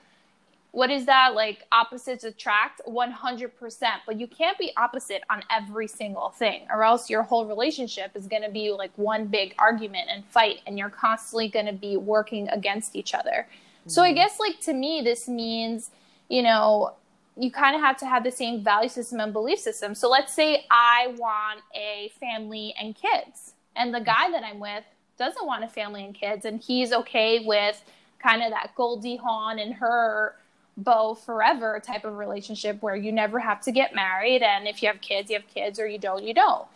what 0.76 0.90
is 0.90 1.06
that? 1.06 1.34
Like 1.34 1.64
opposites 1.72 2.22
attract 2.22 2.82
100%, 2.86 3.50
but 4.04 4.20
you 4.20 4.26
can't 4.26 4.58
be 4.58 4.72
opposite 4.76 5.22
on 5.30 5.42
every 5.50 5.88
single 5.88 6.28
thing, 6.28 6.66
or 6.70 6.84
else 6.84 7.08
your 7.08 7.22
whole 7.22 7.46
relationship 7.46 8.10
is 8.14 8.26
going 8.26 8.42
to 8.42 8.50
be 8.50 8.70
like 8.70 8.90
one 8.96 9.24
big 9.24 9.54
argument 9.58 10.10
and 10.12 10.22
fight, 10.26 10.60
and 10.66 10.78
you're 10.78 10.90
constantly 10.90 11.48
going 11.48 11.64
to 11.64 11.72
be 11.72 11.96
working 11.96 12.50
against 12.50 12.94
each 12.94 13.14
other. 13.14 13.48
So 13.86 14.02
I 14.02 14.08
mm-hmm. 14.08 14.16
guess, 14.16 14.38
like, 14.38 14.60
to 14.64 14.74
me, 14.74 15.00
this 15.02 15.26
means, 15.26 15.92
you 16.28 16.42
know, 16.42 16.92
you 17.38 17.50
kind 17.50 17.74
of 17.74 17.80
have 17.80 17.96
to 18.00 18.06
have 18.06 18.22
the 18.22 18.30
same 18.30 18.62
value 18.62 18.90
system 18.90 19.18
and 19.18 19.32
belief 19.32 19.60
system. 19.60 19.94
So 19.94 20.10
let's 20.10 20.34
say 20.34 20.66
I 20.70 21.14
want 21.16 21.60
a 21.74 22.12
family 22.20 22.74
and 22.78 22.94
kids, 22.94 23.54
and 23.76 23.94
the 23.94 24.00
guy 24.00 24.30
that 24.30 24.44
I'm 24.44 24.60
with 24.60 24.84
doesn't 25.16 25.46
want 25.46 25.64
a 25.64 25.68
family 25.68 26.04
and 26.04 26.14
kids, 26.14 26.44
and 26.44 26.60
he's 26.60 26.92
okay 26.92 27.46
with 27.46 27.82
kind 28.18 28.42
of 28.42 28.50
that 28.50 28.72
Goldie 28.76 29.16
Hawn 29.16 29.58
and 29.58 29.72
her 29.72 30.34
beau 30.76 31.14
forever 31.14 31.80
type 31.84 32.04
of 32.04 32.18
relationship 32.18 32.82
where 32.82 32.96
you 32.96 33.12
never 33.12 33.38
have 33.38 33.60
to 33.62 33.72
get 33.72 33.94
married, 33.94 34.42
and 34.42 34.68
if 34.68 34.82
you 34.82 34.88
have 34.88 35.00
kids, 35.00 35.30
you 35.30 35.36
have 35.36 35.46
kids, 35.48 35.78
or 35.78 35.86
you 35.86 35.98
don't, 35.98 36.22
you 36.22 36.34
don't. 36.34 36.66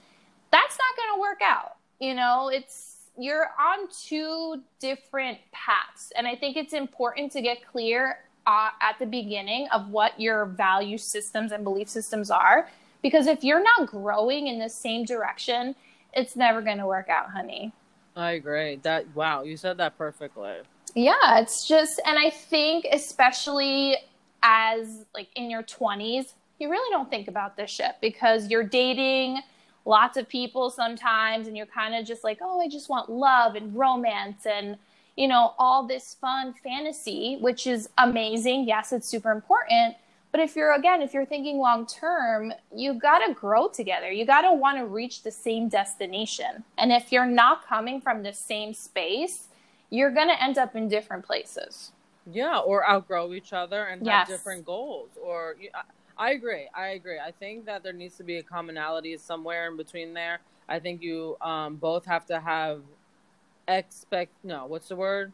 That's 0.50 0.78
not 0.78 0.97
going 0.97 1.16
to 1.16 1.21
work 1.21 1.40
out. 1.42 1.76
You 1.99 2.14
know, 2.14 2.49
it's 2.49 2.97
you're 3.19 3.50
on 3.61 3.88
two 4.07 4.62
different 4.80 5.38
paths, 5.52 6.12
and 6.16 6.26
I 6.26 6.35
think 6.37 6.57
it's 6.57 6.73
important 6.73 7.33
to 7.33 7.42
get 7.42 7.66
clear 7.66 8.19
uh, 8.47 8.71
at 8.80 8.99
the 8.99 9.07
beginning 9.07 9.69
of 9.73 9.90
what 9.90 10.19
your 10.19 10.47
value 10.47 10.99
systems 10.99 11.52
and 11.52 11.62
belief 11.62 11.88
systems 11.88 12.30
are. 12.30 12.69
Because 13.02 13.26
if 13.26 13.45
you're 13.45 13.62
not 13.62 13.88
growing 13.88 14.47
in 14.47 14.59
the 14.59 14.69
same 14.69 15.04
direction, 15.04 15.75
it's 16.12 16.37
never 16.37 16.61
going 16.61 16.78
to 16.78 16.87
work 16.87 17.09
out, 17.09 17.30
honey. 17.30 17.73
I 18.16 18.33
agree. 18.33 18.76
That 18.83 19.14
wow, 19.14 19.42
you 19.42 19.57
said 19.57 19.76
that 19.78 19.97
perfectly. 19.97 20.57
Yeah, 20.94 21.38
it's 21.38 21.66
just, 21.66 22.00
and 22.04 22.18
I 22.18 22.30
think 22.30 22.87
especially 22.92 23.97
as 24.42 25.04
like 25.14 25.28
in 25.37 25.50
your 25.50 25.62
20s, 25.62 26.32
you 26.59 26.70
really 26.70 26.90
don't 26.90 27.11
think 27.11 27.28
about 27.28 27.56
this 27.56 27.70
shit 27.70 27.92
because 28.00 28.50
you're 28.50 28.64
dating 28.64 29.40
lots 29.85 30.16
of 30.16 30.28
people 30.28 30.70
sometimes 30.70 31.47
and 31.47 31.56
you're 31.56 31.66
kind 31.66 31.94
of 31.94 32.04
just 32.04 32.23
like, 32.23 32.38
oh, 32.42 32.61
I 32.61 32.68
just 32.68 32.88
want 32.88 33.11
love 33.11 33.54
and 33.54 33.75
romance 33.75 34.47
and, 34.47 34.76
you 35.16 35.26
know, 35.26 35.54
all 35.59 35.87
this 35.87 36.16
fun 36.20 36.52
fantasy, 36.52 37.38
which 37.40 37.66
is 37.66 37.88
amazing. 37.99 38.68
Yes, 38.68 38.92
it's 38.92 39.09
super 39.09 39.30
important. 39.30 39.97
But 40.32 40.40
if 40.40 40.54
you're, 40.54 40.75
again, 40.75 41.02
if 41.02 41.12
you're 41.12 41.25
thinking 41.25 41.59
long 41.59 41.87
term, 41.87 42.52
you 42.75 42.94
got 42.94 43.26
to 43.26 43.35
grow 43.35 43.68
together. 43.68 44.12
You 44.12 44.25
got 44.25 44.42
to 44.42 44.52
want 44.52 44.78
to 44.78 44.87
reach 44.87 45.23
the 45.23 45.30
same 45.30 45.68
destination. 45.68 46.62
And 46.78 46.92
if 46.92 47.11
you're 47.11 47.26
not 47.26 47.66
coming 47.66 48.00
from 48.00 48.23
the 48.23 48.32
same 48.32 48.73
space, 48.75 49.49
you're 49.90 50.11
going 50.12 50.28
to 50.28 50.42
end 50.42 50.56
up 50.59 50.75
in 50.76 50.88
different 50.88 51.25
places. 51.25 51.92
Yeah, 52.30 52.59
or 52.59 52.88
outgrow 52.88 53.32
each 53.32 53.52
other 53.52 53.85
and 53.85 54.04
Yes. 54.06 54.28
have 54.28 54.28
different 54.28 54.64
goals. 54.64 55.11
Or 55.23 55.56
I- 55.75 55.82
I 56.18 56.30
agree. 56.32 56.68
I 56.75 56.88
agree. 56.88 57.18
I 57.18 57.30
think 57.32 57.64
that 57.64 57.82
there 57.82 57.94
needs 57.94 58.16
to 58.18 58.23
be 58.25 58.37
a 58.37 58.42
commonality 58.42 59.16
somewhere 59.16 59.68
in 59.70 59.76
between 59.78 60.12
there. 60.12 60.40
I 60.68 60.78
think 60.78 61.00
you 61.02 61.37
um, 61.40 61.76
both 61.76 62.04
have 62.04 62.26
to 62.26 62.38
have 62.38 62.82
expect 63.68 64.32
no, 64.44 64.66
what's 64.66 64.88
the 64.88 64.97
word? 64.97 65.32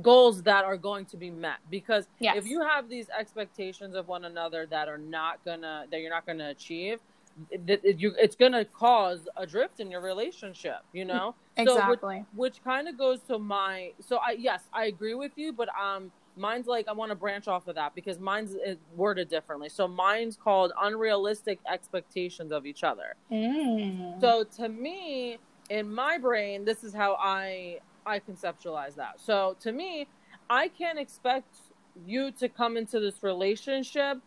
Goals 0.00 0.42
that 0.44 0.64
are 0.64 0.76
going 0.76 1.04
to 1.06 1.16
be 1.16 1.30
met. 1.30 1.56
Because 1.68 2.06
Yes. 2.20 2.36
if 2.36 2.46
you 2.46 2.62
have 2.62 2.88
these 2.88 3.08
expectations 3.10 3.96
of 3.96 4.06
one 4.06 4.24
another 4.24 4.66
that 4.66 4.88
are 4.88 4.98
not 4.98 5.44
gonna 5.44 5.86
that 5.90 6.00
you're 6.00 6.10
not 6.10 6.26
gonna 6.26 6.50
achieve, 6.50 7.00
it, 7.50 7.80
it- 7.82 7.98
you, 7.98 8.14
it's 8.18 8.36
gonna 8.36 8.64
cause 8.64 9.26
a 9.36 9.46
drift 9.46 9.80
in 9.80 9.90
your 9.90 10.00
relationship. 10.00 10.78
You 10.92 11.06
know. 11.06 11.34
So, 11.66 11.74
which- 11.76 11.98
Exactly. 11.98 12.24
which 12.34 12.62
kind 12.62 12.88
of 12.88 12.96
goes 12.98 13.20
to 13.24 13.38
my 13.38 13.92
so 14.00 14.16
i 14.18 14.32
yes 14.38 14.62
i 14.72 14.84
agree 14.86 15.14
with 15.14 15.32
you 15.36 15.52
but 15.52 15.68
um 15.78 16.10
mine's 16.36 16.66
like 16.66 16.86
i 16.88 16.92
want 16.92 17.10
to 17.10 17.14
branch 17.16 17.48
off 17.48 17.66
of 17.68 17.74
that 17.74 17.94
because 17.94 18.18
mine's 18.18 18.52
is 18.54 18.78
worded 18.94 19.28
differently 19.28 19.68
so 19.68 19.86
mine's 19.88 20.36
called 20.36 20.72
unrealistic 20.80 21.58
expectations 21.70 22.52
of 22.52 22.66
each 22.66 22.82
other 22.84 23.14
Mm. 23.32 24.20
so 24.20 24.44
to 24.56 24.68
me 24.68 25.38
in 25.70 25.92
my 25.92 26.18
brain 26.18 26.64
this 26.64 26.82
is 26.84 26.94
how 26.94 27.14
i 27.20 27.78
i 28.06 28.18
conceptualize 28.20 28.94
that 28.96 29.20
so 29.20 29.56
to 29.60 29.72
me 29.72 30.06
i 30.48 30.68
can't 30.68 30.98
expect 30.98 31.56
you 32.06 32.30
to 32.32 32.48
come 32.48 32.76
into 32.76 33.00
this 33.00 33.22
relationship 33.22 34.18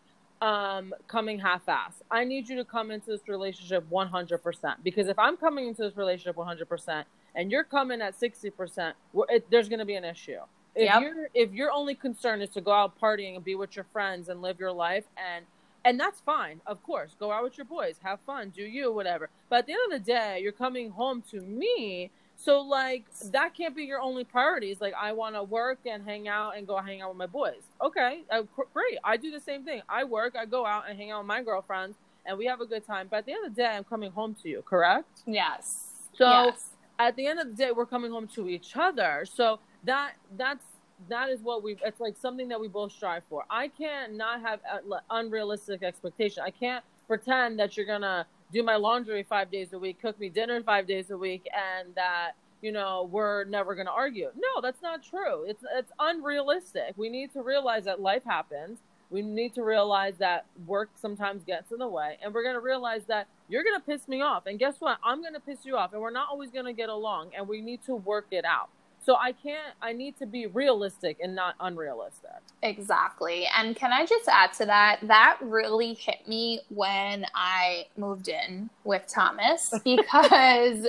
um 0.42 0.94
coming 1.08 1.40
half-ass 1.40 2.02
i 2.12 2.24
need 2.26 2.50
you 2.50 2.56
to 2.58 2.66
come 2.66 2.92
into 2.92 3.12
this 3.12 3.22
relationship 3.30 3.84
100% 3.90 4.76
because 4.84 5.08
if 5.08 5.18
i'm 5.18 5.38
coming 5.38 5.68
into 5.70 5.82
this 5.84 5.96
relationship 5.96 6.36
100% 6.36 7.04
and 7.36 7.52
you're 7.52 7.64
coming 7.64 8.02
at 8.02 8.20
60% 8.20 8.94
it, 9.30 9.50
there's 9.50 9.70
going 9.70 9.80
to 9.80 9.86
be 9.86 9.96
an 9.96 10.06
issue. 10.06 10.40
If 10.76 10.86
Yep. 10.86 11.02
you're 11.02 11.28
if 11.36 11.52
your 11.54 11.72
only 11.72 11.94
concern 11.94 12.42
is 12.42 12.50
to 12.52 12.62
go 12.62 12.72
out 12.72 13.00
partying 13.00 13.36
and 13.36 13.44
be 13.44 13.54
with 13.56 13.76
your 13.76 13.86
friends 13.94 14.28
and 14.30 14.42
live 14.42 14.60
your 14.60 14.72
life 14.72 15.04
and 15.18 15.46
and 15.86 16.00
that's 16.00 16.20
fine 16.22 16.62
of 16.66 16.82
course 16.82 17.12
go 17.20 17.32
out 17.32 17.44
with 17.44 17.58
your 17.60 17.66
boys 17.66 17.98
have 18.02 18.20
fun 18.22 18.50
do 18.50 18.64
you 18.64 18.92
whatever. 18.92 19.30
But 19.50 19.60
at 19.60 19.66
the 19.68 19.74
end 19.74 19.94
of 19.94 20.04
the 20.04 20.12
day 20.12 20.40
you're 20.42 20.52
coming 20.52 20.90
home 20.90 21.22
to 21.30 21.42
me 21.42 22.10
so 22.36 22.60
like 22.62 23.06
that 23.26 23.54
can't 23.54 23.76
be 23.76 23.84
your 23.84 24.02
only 24.02 24.24
priorities. 24.24 24.82
Like 24.82 24.96
i 25.00 25.12
want 25.12 25.36
to 25.36 25.44
work 25.44 25.78
and 25.86 26.04
hang 26.04 26.28
out 26.28 26.58
and 26.58 26.66
go 26.66 26.78
hang 26.78 27.04
out 27.04 27.10
with 27.10 27.18
my 27.20 27.28
boys. 27.28 27.62
Okay 27.80 28.24
uh, 28.32 28.42
gr- 28.56 28.64
great 28.74 28.98
i 29.04 29.16
do 29.16 29.30
the 29.30 29.40
same 29.40 29.64
thing. 29.64 29.84
I 29.88 30.06
work 30.06 30.36
i 30.36 30.46
go 30.46 30.66
out 30.66 30.90
and 30.90 30.98
hang 30.98 31.12
out 31.12 31.20
with 31.20 31.28
my 31.28 31.44
girlfriends 31.44 31.98
and 32.26 32.36
we 32.36 32.46
have 32.48 32.62
a 32.62 32.66
good 32.66 32.84
time. 32.88 33.10
But 33.12 33.18
at 33.18 33.26
the 33.28 33.34
end 33.34 33.46
of 33.46 33.54
the 33.56 33.62
day 33.62 33.68
i'm 33.78 33.84
coming 33.84 34.12
home 34.12 34.36
to 34.42 34.50
you 34.50 34.64
correct? 34.64 35.22
Yes. 35.28 35.92
So- 36.18 36.28
yes. 36.48 36.70
At 37.00 37.16
the 37.16 37.26
end 37.28 37.40
of 37.40 37.48
the 37.48 37.54
day 37.54 37.72
we're 37.72 37.86
coming 37.86 38.12
home 38.12 38.28
to 38.28 38.48
each 38.48 38.76
other. 38.76 39.26
So 39.32 39.60
that 39.84 40.14
that's 40.38 40.66
that 41.10 41.30
is 41.30 41.42
what 41.42 41.64
we 41.64 41.78
it's 41.84 42.00
like 42.00 42.16
something 42.18 42.48
that 42.50 42.60
we 42.60 42.68
both 42.68 42.92
strive 42.92 43.24
for. 43.30 43.44
I 43.50 43.68
can't 43.68 44.14
not 44.14 44.42
have 44.42 44.60
uh, 44.72 45.00
unrealistic 45.10 45.84
expectation. 45.84 46.44
I 46.46 46.52
can't 46.52 46.84
pretend 47.08 47.60
that 47.60 47.76
you're 47.76 47.86
gonna 47.86 48.26
do 48.52 48.64
my 48.64 48.76
laundry 48.76 49.24
five 49.24 49.52
days 49.52 49.74
a 49.74 49.80
week 49.80 50.00
cook 50.02 50.20
me 50.20 50.30
dinner 50.30 50.62
five 50.64 50.88
days 50.88 51.10
a 51.10 51.18
week 51.18 51.48
and 51.54 51.94
that 51.96 52.34
you 52.62 52.72
know 52.72 53.10
we're 53.12 53.44
never 53.46 53.76
gonna 53.76 53.92
argue. 53.92 54.30
No 54.36 54.62
that's 54.62 54.82
not 54.82 55.04
true. 55.04 55.44
It's 55.46 55.64
it's 55.76 55.92
unrealistic. 56.00 56.94
We 56.96 57.10
need 57.10 57.34
to 57.34 57.42
realize 57.42 57.86
that 57.86 58.00
life 58.00 58.24
happens 58.26 58.80
we 59.14 59.22
need 59.22 59.54
to 59.54 59.64
realize 59.64 60.16
that 60.18 60.46
work 60.66 60.90
sometimes 60.96 61.44
gets 61.44 61.72
in 61.72 61.78
the 61.78 61.88
way 61.88 62.18
and 62.24 62.34
we're 62.34 62.42
going 62.42 62.56
to 62.56 62.60
realize 62.60 63.04
that 63.08 63.28
you're 63.48 63.64
going 63.64 63.80
to 63.80 63.86
piss 63.86 64.08
me 64.08 64.22
off 64.22 64.48
and 64.48 64.58
guess 64.58 64.78
what? 64.80 64.98
I'm 65.04 65.22
going 65.22 65.36
to 65.36 65.40
piss 65.40 65.60
you 65.64 65.78
off 65.78 65.94
and 65.94 66.02
we're 66.02 66.10
not 66.10 66.30
always 66.32 66.50
going 66.50 66.66
to 66.66 66.74
get 66.74 66.90
along 66.90 67.30
and 67.38 67.48
we 67.48 67.62
need 67.62 67.84
to 67.84 67.94
work 67.94 68.26
it 68.32 68.44
out 68.44 68.70
So 69.06 69.16
I 69.16 69.34
can't. 69.34 69.74
I 69.82 69.92
need 69.94 70.18
to 70.20 70.26
be 70.26 70.48
realistic 70.48 71.18
and 71.22 71.36
not 71.36 71.56
unrealistic. 71.60 72.32
Exactly. 72.62 73.46
And 73.58 73.76
can 73.76 73.92
I 73.92 74.06
just 74.06 74.30
add 74.30 74.54
to 74.54 74.66
that? 74.66 75.00
That 75.04 75.38
really 75.42 75.94
hit 75.94 76.26
me 76.28 76.62
when 76.70 77.26
I 77.36 77.88
moved 77.98 78.30
in 78.30 78.70
with 78.86 79.06
Thomas 79.14 79.74
because 79.84 80.88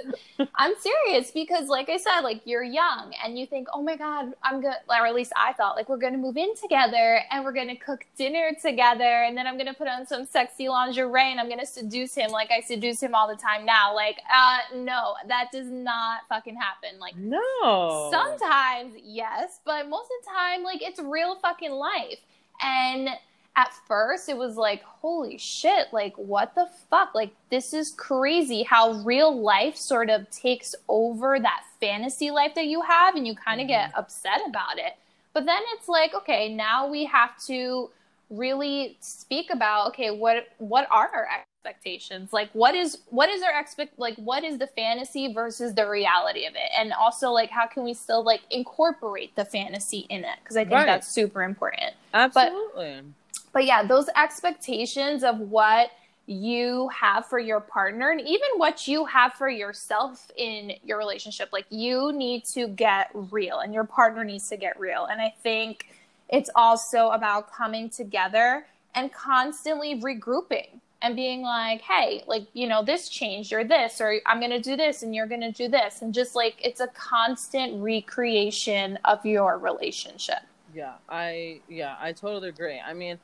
I'm 0.55 0.75
serious. 0.79 1.33
Because, 1.33 1.69
like 1.69 1.89
I 1.89 1.97
said, 1.97 2.21
like 2.21 2.43
you're 2.45 2.63
young 2.63 3.13
and 3.25 3.37
you 3.37 3.47
think, 3.47 3.67
oh 3.75 3.83
my 3.83 3.97
God, 3.97 4.33
I'm 4.43 4.61
good. 4.61 4.75
Or 4.89 5.07
at 5.07 5.15
least 5.15 5.33
I 5.37 5.53
thought, 5.53 5.75
like, 5.75 5.89
we're 5.89 5.97
going 5.97 6.13
to 6.13 6.19
move 6.19 6.37
in 6.37 6.55
together 6.55 7.21
and 7.33 7.45
we're 7.45 7.53
going 7.53 7.69
to 7.69 7.77
cook 7.77 8.05
dinner 8.17 8.53
together. 8.63 9.25
And 9.25 9.37
then 9.37 9.49
I'm 9.49 9.55
going 9.55 9.67
to 9.67 9.75
put 9.75 9.89
on 9.89 10.07
some 10.07 10.25
sexy 10.25 10.69
lingerie 10.69 11.33
and 11.33 11.41
I'm 11.41 11.49
going 11.49 11.61
to 11.61 11.67
seduce 11.67 12.15
him 12.15 12.31
like 12.31 12.51
I 12.53 12.61
seduce 12.61 13.03
him 13.03 13.15
all 13.15 13.27
the 13.29 13.41
time 13.41 13.65
now. 13.65 13.95
Like, 13.95 14.19
uh, 14.33 14.59
no, 14.77 15.15
that 15.27 15.51
does 15.53 15.69
not 15.69 16.21
fucking 16.29 16.57
happen. 16.57 17.01
Like, 17.01 17.17
no. 17.17 18.04
Sometimes, 18.11 18.95
yes. 19.03 19.61
But 19.65 19.89
most 19.89 20.07
of 20.07 20.25
the 20.25 20.31
time, 20.31 20.63
like, 20.63 20.83
it's 20.83 21.01
real 21.01 21.37
fucking 21.37 21.73
life. 21.73 22.19
And 22.63 23.11
at 23.57 23.73
first 23.87 24.29
it 24.29 24.37
was 24.37 24.57
like, 24.57 24.83
holy 24.83 25.39
shit, 25.39 25.93
like 25.93 26.15
what 26.17 26.55
the 26.55 26.69
fuck? 26.91 27.15
Like 27.15 27.35
this 27.51 27.73
is 27.73 27.93
crazy 27.93 28.65
how 28.65 28.93
real 29.05 29.41
life 29.41 29.77
sort 29.77 30.11
of 30.11 30.29
takes 30.31 30.75
over 30.89 31.39
that 31.39 31.63
fantasy 31.81 32.31
life 32.31 32.55
that 32.57 32.67
you 32.67 32.83
have 32.83 33.15
and 33.15 33.27
you 33.27 33.35
kind 33.35 33.61
of 33.61 33.67
mm-hmm. 33.67 33.91
get 33.91 33.97
upset 33.97 34.41
about 34.49 34.79
it. 34.79 34.95
But 35.33 35.47
then 35.47 35.61
it's 35.75 35.89
like, 35.89 36.15
okay, 36.15 36.53
now 36.53 36.89
we 36.89 37.05
have 37.07 37.39
to 37.47 37.91
really 38.31 38.97
speak 39.01 39.51
about 39.51 39.89
okay, 39.89 40.11
what 40.11 40.49
what 40.59 40.89
are 40.91 41.09
our 41.15 41.45
expectations? 41.65 42.33
Like 42.33 42.51
what 42.53 42.75
is 42.75 42.99
what 43.11 43.29
is 43.31 43.43
our 43.43 43.59
expect 43.59 43.99
like 43.99 44.17
what 44.17 44.45
is 44.45 44.59
the 44.59 44.67
fantasy 44.67 45.33
versus 45.33 45.75
the 45.75 45.89
reality 45.89 46.47
of 46.47 46.55
it? 46.55 46.71
And 46.79 46.93
also 46.93 47.31
like 47.31 47.51
how 47.51 47.67
can 47.67 47.85
we 47.85 47.95
still 47.95 48.23
like 48.23 48.43
incorporate 48.51 49.35
the 49.37 49.45
fantasy 49.45 50.07
in 50.11 50.25
it? 50.25 50.39
Because 50.43 50.57
I 50.57 50.65
think 50.65 50.75
right. 50.75 50.87
that's 50.87 51.09
super 51.09 51.43
important. 51.43 51.95
Absolutely. 52.13 53.01
But, 53.03 53.53
but 53.53 53.65
yeah, 53.65 53.85
those 53.85 54.09
expectations 54.17 55.25
of 55.25 55.39
what 55.39 55.91
you 56.27 56.89
have 56.89 57.27
for 57.27 57.39
your 57.39 57.61
partner 57.61 58.11
and 58.11 58.21
even 58.21 58.49
what 58.57 58.89
you 58.89 59.05
have 59.05 59.35
for 59.35 59.49
yourself 59.49 60.31
in 60.37 60.73
your 60.83 60.97
relationship. 60.97 61.51
Like 61.53 61.67
you 61.69 62.13
need 62.13 62.45
to 62.47 62.69
get 62.69 63.11
real 63.13 63.59
and 63.59 63.75
your 63.75 63.85
partner 63.85 64.25
needs 64.25 64.49
to 64.49 64.57
get 64.57 64.79
real. 64.81 65.07
And 65.07 65.21
I 65.21 65.35
think 65.43 65.87
it's 66.31 66.49
also 66.55 67.11
about 67.11 67.53
coming 67.53 67.91
together 67.91 68.67
and 68.95 69.13
constantly 69.13 70.01
regrouping 70.01 70.81
and 71.05 71.15
being 71.15 71.43
like, 71.43 71.83
hey, 71.83 72.25
like, 72.27 72.47
you 72.55 72.67
know, 72.67 72.83
this 72.83 73.11
changed 73.11 73.53
or 73.53 73.63
this, 73.63 74.01
or 74.01 74.21
I'm 74.25 74.41
going 74.41 74.51
to 74.51 74.61
do 74.61 74.75
this 74.75 75.03
and 75.03 75.15
you're 75.15 75.27
going 75.27 75.43
to 75.43 75.53
do 75.53 75.69
this. 75.69 76.01
And 76.01 76.15
just 76.15 76.35
like, 76.35 76.57
it's 76.65 76.81
a 76.81 76.87
constant 76.89 77.81
recreation 77.83 78.99
of 79.05 79.25
your 79.27 79.59
relationship. 79.59 80.41
Yeah, 80.75 80.95
I, 81.09 81.61
yeah, 81.69 81.97
I 82.01 82.13
totally 82.13 82.49
agree. 82.49 82.81
I 82.81 82.95
mean, 82.95 83.19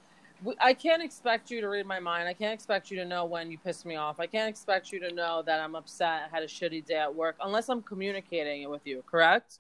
I 0.61 0.75
can't 0.75 1.03
expect 1.03 1.51
you 1.51 1.63
to 1.63 1.69
read 1.69 1.87
my 1.87 1.99
mind. 2.01 2.29
I 2.29 2.35
can't 2.35 2.53
expect 2.53 2.91
you 2.91 2.99
to 2.99 3.07
know 3.07 3.25
when 3.25 3.51
you 3.51 3.57
piss 3.57 3.87
me 3.87 3.97
off. 3.97 4.21
I 4.21 4.27
can't 4.27 4.49
expect 4.49 4.93
you 4.93 5.01
to 5.01 5.13
know 5.15 5.43
that 5.47 5.59
I'm 5.59 5.75
upset, 5.75 6.29
I 6.31 6.35
had 6.35 6.43
a 6.43 6.47
shitty 6.47 6.85
day 6.85 6.97
at 6.97 7.15
work, 7.15 7.37
unless 7.43 7.71
I'm 7.71 7.83
communicating 7.83 8.63
it 8.63 8.71
with 8.71 8.87
you, 8.87 9.03
correct? 9.11 9.59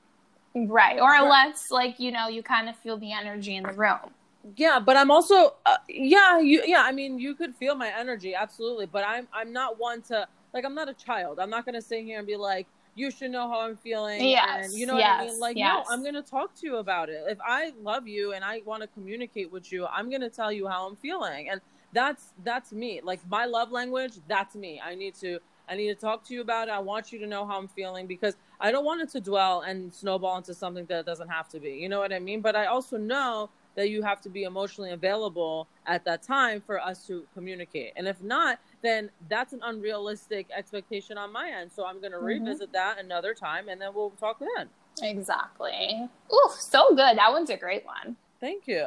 Right. 0.54 1.00
Or 1.00 1.14
unless, 1.14 1.70
like, 1.70 1.98
you 1.98 2.12
know, 2.12 2.28
you 2.28 2.42
kind 2.42 2.68
of 2.68 2.76
feel 2.76 2.98
the 2.98 3.12
energy 3.12 3.56
in 3.56 3.62
the 3.62 3.72
room 3.72 4.12
yeah 4.56 4.80
but 4.80 4.96
i'm 4.96 5.10
also 5.10 5.54
uh, 5.66 5.76
yeah 5.88 6.38
you 6.38 6.62
yeah 6.66 6.82
i 6.82 6.92
mean 6.92 7.18
you 7.18 7.34
could 7.34 7.54
feel 7.54 7.74
my 7.74 7.92
energy 7.96 8.34
absolutely 8.34 8.86
but 8.86 9.04
i'm 9.06 9.28
i'm 9.32 9.52
not 9.52 9.78
one 9.78 10.00
to 10.00 10.26
like 10.54 10.64
i'm 10.64 10.74
not 10.74 10.88
a 10.88 10.94
child. 10.94 11.38
I'm 11.38 11.50
not 11.50 11.64
gonna 11.64 11.82
sit 11.82 12.04
here 12.04 12.18
and 12.18 12.26
be 12.26 12.36
like 12.36 12.66
you 12.94 13.10
should 13.10 13.30
know 13.30 13.48
how 13.48 13.60
i'm 13.60 13.76
feeling 13.76 14.24
yes, 14.24 14.66
and 14.66 14.78
you 14.78 14.86
know 14.86 14.98
yes, 14.98 15.18
what 15.18 15.28
i 15.28 15.30
mean? 15.30 15.40
like 15.40 15.56
yes. 15.56 15.86
no 15.86 15.94
i'm 15.94 16.04
gonna 16.04 16.22
talk 16.22 16.54
to 16.56 16.66
you 16.66 16.76
about 16.76 17.08
it. 17.08 17.22
If 17.28 17.38
i 17.44 17.72
love 17.82 18.08
you 18.08 18.32
and 18.32 18.44
i 18.44 18.62
want 18.64 18.82
to 18.82 18.88
communicate 18.88 19.52
with 19.52 19.70
you 19.70 19.86
i'm 19.86 20.10
gonna 20.10 20.30
tell 20.30 20.50
you 20.50 20.66
how 20.66 20.88
i'm 20.88 20.96
feeling 20.96 21.50
and 21.50 21.60
that's 21.92 22.32
that's 22.44 22.72
me. 22.72 23.00
Like 23.02 23.20
my 23.28 23.46
love 23.46 23.72
language 23.72 24.12
that's 24.28 24.54
me. 24.54 24.80
I 24.84 24.94
need 24.94 25.14
to 25.16 25.38
i 25.68 25.76
need 25.76 25.88
to 25.88 25.94
talk 25.94 26.24
to 26.26 26.34
you 26.34 26.40
about 26.40 26.68
it. 26.68 26.72
I 26.72 26.78
want 26.78 27.12
you 27.12 27.18
to 27.18 27.26
know 27.26 27.46
how 27.46 27.58
i'm 27.58 27.68
feeling 27.68 28.06
because 28.06 28.36
i 28.60 28.70
don't 28.72 28.84
want 28.84 29.00
it 29.02 29.10
to 29.10 29.20
dwell 29.20 29.62
and 29.62 29.92
snowball 29.92 30.36
into 30.38 30.54
something 30.54 30.86
that 30.86 31.06
doesn't 31.06 31.28
have 31.28 31.48
to 31.50 31.60
be. 31.60 31.70
You 31.70 31.88
know 31.88 32.00
what 32.00 32.12
i 32.12 32.18
mean? 32.18 32.40
But 32.40 32.56
i 32.56 32.66
also 32.66 32.96
know 32.96 33.50
that 33.74 33.90
you 33.90 34.02
have 34.02 34.20
to 34.22 34.28
be 34.28 34.44
emotionally 34.44 34.90
available 34.90 35.68
at 35.86 36.04
that 36.04 36.22
time 36.22 36.60
for 36.60 36.80
us 36.80 37.06
to 37.06 37.24
communicate. 37.34 37.92
And 37.96 38.06
if 38.08 38.22
not, 38.22 38.58
then 38.82 39.10
that's 39.28 39.52
an 39.52 39.60
unrealistic 39.62 40.46
expectation 40.56 41.18
on 41.18 41.32
my 41.32 41.50
end. 41.50 41.70
So 41.74 41.86
I'm 41.86 42.00
going 42.00 42.12
to 42.12 42.18
mm-hmm. 42.18 42.44
revisit 42.44 42.72
that 42.72 42.98
another 42.98 43.34
time 43.34 43.68
and 43.68 43.80
then 43.80 43.90
we'll 43.94 44.10
talk 44.10 44.40
then. 44.56 44.68
Exactly. 45.02 46.08
Ooh, 46.32 46.50
so 46.58 46.90
good. 46.90 47.16
That 47.16 47.32
one's 47.32 47.50
a 47.50 47.56
great 47.56 47.84
one. 47.84 48.16
Thank 48.40 48.66
you. 48.66 48.86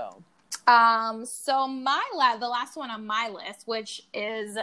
Um, 0.67 1.25
so 1.25 1.67
my 1.67 2.03
la- 2.13 2.37
the 2.37 2.47
last 2.47 2.77
one 2.77 2.89
on 2.89 3.05
my 3.05 3.29
list, 3.29 3.67
which 3.67 4.03
is 4.13 4.57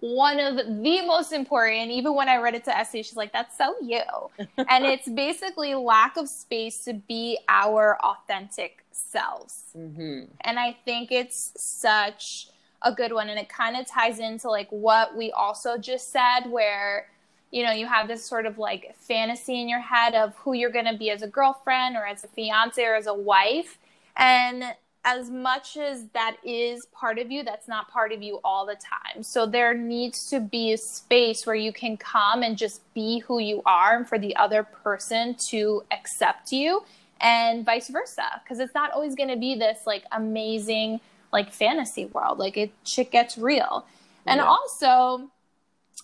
one 0.00 0.38
of 0.38 0.56
the 0.56 1.02
most 1.06 1.32
important. 1.32 1.90
Even 1.90 2.14
when 2.14 2.28
I 2.28 2.36
read 2.36 2.54
it 2.54 2.64
to 2.64 2.76
Essie, 2.76 3.02
she's 3.02 3.16
like, 3.16 3.32
"That's 3.32 3.56
so 3.56 3.74
you," 3.82 4.02
and 4.68 4.84
it's 4.84 5.08
basically 5.08 5.74
lack 5.74 6.16
of 6.16 6.28
space 6.28 6.84
to 6.84 6.94
be 6.94 7.38
our 7.48 7.98
authentic 8.02 8.84
selves. 8.92 9.64
Mm-hmm. 9.76 10.24
And 10.42 10.58
I 10.58 10.76
think 10.84 11.10
it's 11.10 11.52
such 11.56 12.48
a 12.82 12.92
good 12.92 13.12
one, 13.12 13.28
and 13.28 13.38
it 13.38 13.48
kind 13.48 13.76
of 13.76 13.86
ties 13.86 14.18
into 14.18 14.48
like 14.48 14.68
what 14.70 15.16
we 15.16 15.32
also 15.32 15.76
just 15.78 16.12
said, 16.12 16.46
where 16.48 17.08
you 17.50 17.64
know 17.64 17.72
you 17.72 17.86
have 17.86 18.06
this 18.06 18.24
sort 18.24 18.46
of 18.46 18.58
like 18.58 18.94
fantasy 18.96 19.60
in 19.60 19.68
your 19.68 19.80
head 19.80 20.14
of 20.14 20.36
who 20.36 20.52
you're 20.52 20.70
going 20.70 20.84
to 20.84 20.96
be 20.96 21.10
as 21.10 21.22
a 21.22 21.28
girlfriend 21.28 21.96
or 21.96 22.06
as 22.06 22.22
a 22.22 22.28
fiance 22.28 22.82
or 22.82 22.94
as 22.94 23.06
a 23.06 23.14
wife, 23.14 23.78
and 24.16 24.64
as 25.04 25.30
much 25.30 25.76
as 25.76 26.06
that 26.12 26.36
is 26.44 26.86
part 26.86 27.18
of 27.18 27.30
you, 27.30 27.42
that's 27.42 27.68
not 27.68 27.90
part 27.90 28.12
of 28.12 28.22
you 28.22 28.40
all 28.44 28.66
the 28.66 28.74
time. 28.74 29.22
So 29.22 29.46
there 29.46 29.72
needs 29.74 30.28
to 30.30 30.40
be 30.40 30.72
a 30.72 30.78
space 30.78 31.46
where 31.46 31.56
you 31.56 31.72
can 31.72 31.96
come 31.96 32.42
and 32.42 32.58
just 32.58 32.82
be 32.94 33.20
who 33.20 33.38
you 33.38 33.62
are 33.64 33.96
and 33.96 34.08
for 34.08 34.18
the 34.18 34.34
other 34.36 34.62
person 34.62 35.34
to 35.48 35.82
accept 35.90 36.52
you 36.52 36.82
and 37.20 37.64
vice 37.64 37.88
versa. 37.88 38.42
Cause 38.46 38.58
it's 38.58 38.74
not 38.74 38.92
always 38.92 39.14
going 39.14 39.30
to 39.30 39.36
be 39.36 39.54
this 39.54 39.80
like 39.86 40.04
amazing, 40.12 41.00
like 41.32 41.52
fantasy 41.52 42.06
world. 42.06 42.38
Like 42.38 42.56
it 42.56 42.72
shit 42.84 43.10
gets 43.10 43.38
real. 43.38 43.86
Yeah. 44.26 44.32
And 44.32 44.40
also, 44.40 45.30